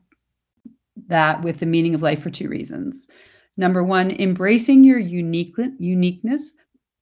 [1.07, 3.09] that with the meaning of life for two reasons.
[3.55, 6.55] Number one, embracing your unique uniqueness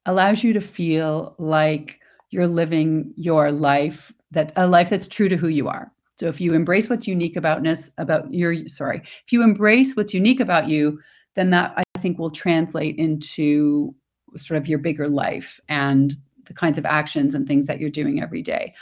[0.06, 2.01] allows you to feel like
[2.32, 5.92] you're living your life that a life that's true to who you are.
[6.18, 10.40] So if you embrace what's unique aboutness about your sorry, if you embrace what's unique
[10.40, 11.00] about you,
[11.36, 13.94] then that I think will translate into
[14.38, 16.14] sort of your bigger life and
[16.46, 18.74] the kinds of actions and things that you're doing every day.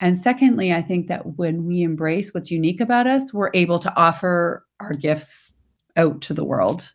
[0.00, 3.96] And secondly, I think that when we embrace what's unique about us, we're able to
[3.96, 5.56] offer our gifts
[5.96, 6.92] out to the world.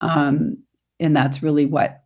[0.00, 0.58] Um,
[1.00, 2.02] and that's really what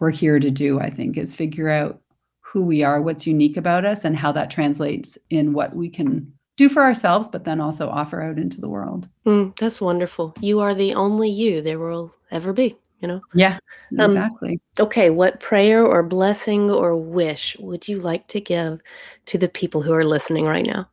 [0.00, 2.00] we're here to do, I think, is figure out
[2.40, 6.32] who we are, what's unique about us, and how that translates in what we can
[6.56, 9.08] do for ourselves, but then also offer out into the world.
[9.24, 10.34] Mm, that's wonderful.
[10.40, 13.20] You are the only you there will ever be, you know?
[13.34, 13.58] Yeah,
[13.98, 14.60] um, exactly.
[14.78, 18.80] Um, okay, what prayer or blessing or wish would you like to give
[19.26, 20.88] to the people who are listening right now?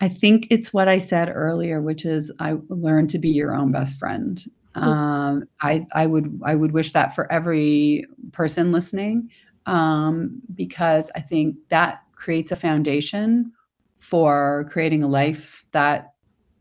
[0.00, 3.72] I think it's what I said earlier, which is I learned to be your own
[3.72, 4.42] best friend.
[4.82, 9.30] Um, I I would I would wish that for every person listening
[9.66, 13.52] um, because I think that creates a foundation
[13.98, 16.14] for creating a life that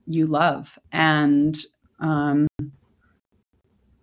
[0.07, 0.77] you love.
[0.91, 1.57] And
[1.99, 2.47] um,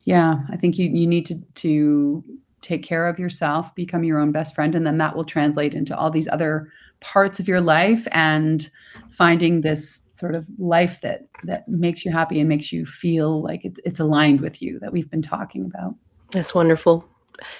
[0.04, 2.24] yeah, I think you, you need to, to
[2.60, 5.96] take care of yourself, become your own best friend, and then that will translate into
[5.96, 6.72] all these other
[7.02, 8.70] parts of your life and
[9.10, 13.64] finding this sort of life that that makes you happy and makes you feel like
[13.64, 15.94] it's it's aligned with you that we've been talking about.
[16.30, 17.04] That's wonderful.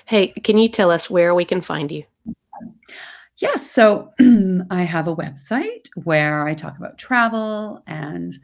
[0.07, 2.05] Hey, can you tell us where we can find you?
[3.38, 3.68] Yes.
[3.68, 4.12] So
[4.70, 8.38] I have a website where I talk about travel and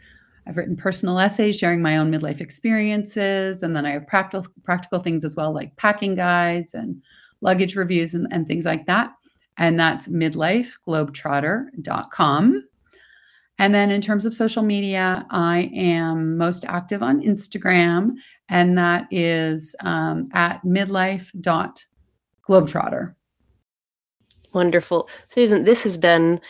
[0.47, 3.63] I've written personal essays sharing my own midlife experiences.
[3.63, 7.01] And then I have practical practical things as well, like packing guides and
[7.41, 9.13] luggage reviews and, and things like that.
[9.59, 12.65] And that's midlifeglobetrotter.com.
[13.61, 18.13] And then in terms of social media, I am most active on Instagram
[18.49, 23.15] and that is um, at midlife.globetrotter.
[24.55, 25.11] Wonderful.
[25.29, 26.41] Susan, this has been,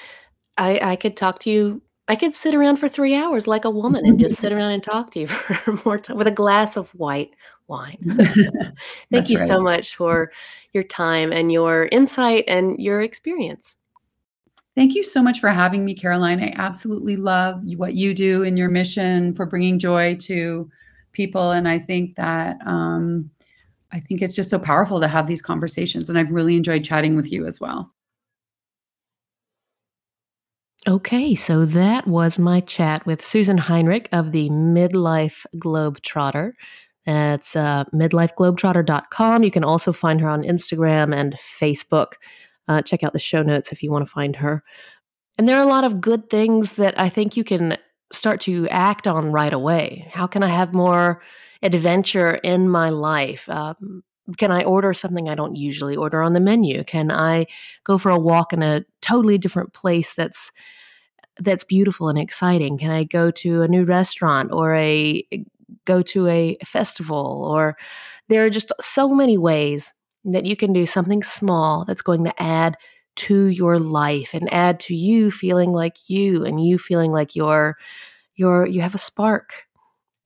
[0.56, 3.70] I, I could talk to you, I could sit around for three hours like a
[3.70, 6.76] woman and just sit around and talk to you for more time with a glass
[6.76, 7.30] of white
[7.68, 7.98] wine.
[9.10, 9.46] Thank you right.
[9.46, 10.32] so much for
[10.72, 13.76] your time and your insight and your experience.
[14.74, 16.40] Thank you so much for having me, Caroline.
[16.40, 20.70] I absolutely love what you do in your mission for bringing joy to
[21.18, 23.28] people and i think that um,
[23.92, 27.16] i think it's just so powerful to have these conversations and i've really enjoyed chatting
[27.16, 27.92] with you as well
[30.86, 36.52] Okay, so that was my chat with Susan Heinrich of the Midlife Globetrotter.
[37.08, 39.42] That's uh, midlifeglobetrotter.com.
[39.42, 42.12] You can also find her on Instagram and Facebook.
[42.68, 44.62] Uh, check out the show notes if you want to find her.
[45.38, 47.78] And there are a lot of good things that I think you can
[48.12, 50.06] start to act on right away?
[50.10, 51.22] How can I have more
[51.62, 53.48] adventure in my life?
[53.48, 54.02] Um,
[54.36, 56.84] can I order something I don't usually order on the menu?
[56.84, 57.46] Can I
[57.84, 60.52] go for a walk in a totally different place that's
[61.38, 62.76] that's beautiful and exciting?
[62.76, 65.26] Can I go to a new restaurant or a
[65.84, 67.76] go to a festival or
[68.28, 69.92] there are just so many ways
[70.24, 72.76] that you can do something small that's going to add
[73.16, 77.76] to your life and add to you feeling like you and you feeling like you're
[78.36, 79.66] you're you have a spark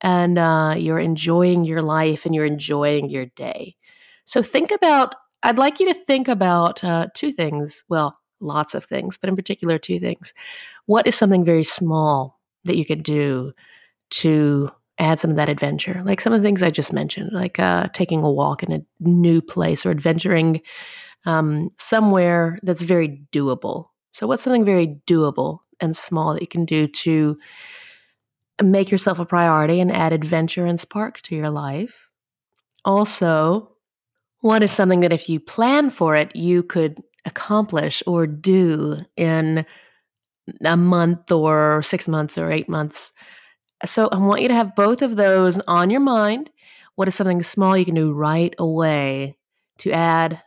[0.01, 3.77] and uh, you're enjoying your life and you're enjoying your day.
[4.24, 5.14] So think about
[5.44, 9.36] i'd like you to think about uh, two things well lots of things but in
[9.36, 10.35] particular two things.
[10.86, 13.52] What is something very small that you could do
[14.10, 17.59] to add some of that adventure like some of the things i just mentioned like
[17.59, 20.60] uh, taking a walk in a new place or adventuring
[21.24, 23.89] um, somewhere that's very doable.
[24.12, 27.39] So, what's something very doable and small that you can do to
[28.62, 32.09] make yourself a priority and add adventure and spark to your life?
[32.85, 33.69] Also,
[34.43, 39.66] What is something that if you plan for it, you could accomplish or do in
[40.64, 43.12] a month or six months or eight months?
[43.85, 46.51] So I want you to have both of those on your mind.
[46.95, 49.37] What is something small you can do right away
[49.79, 50.43] to add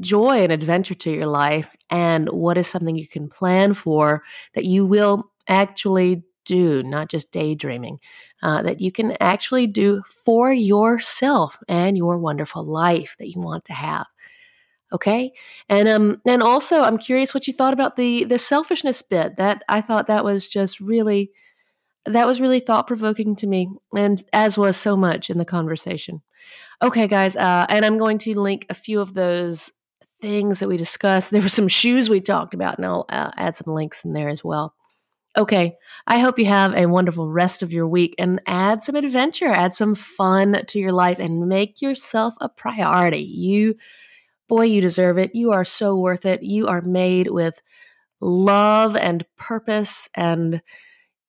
[0.00, 1.68] joy and adventure to your life?
[1.90, 4.22] And what is something you can plan for
[4.54, 7.98] that you will actually do, not just daydreaming,
[8.42, 13.64] uh, that you can actually do for yourself and your wonderful life that you want
[13.66, 14.06] to have.
[14.92, 15.32] Okay,
[15.70, 19.36] and um, and also, I'm curious what you thought about the the selfishness bit.
[19.36, 21.32] That I thought that was just really,
[22.04, 26.22] that was really thought provoking to me, and as was so much in the conversation.
[26.82, 29.70] Okay, guys, uh, and I'm going to link a few of those
[30.20, 31.30] things that we discussed.
[31.30, 34.28] There were some shoes we talked about, and I'll uh, add some links in there
[34.28, 34.74] as well.
[35.36, 35.76] Okay,
[36.06, 39.74] I hope you have a wonderful rest of your week and add some adventure, add
[39.74, 43.22] some fun to your life, and make yourself a priority.
[43.22, 43.76] You,
[44.48, 45.34] boy, you deserve it.
[45.34, 46.42] You are so worth it.
[46.42, 47.62] You are made with
[48.20, 50.60] love and purpose, and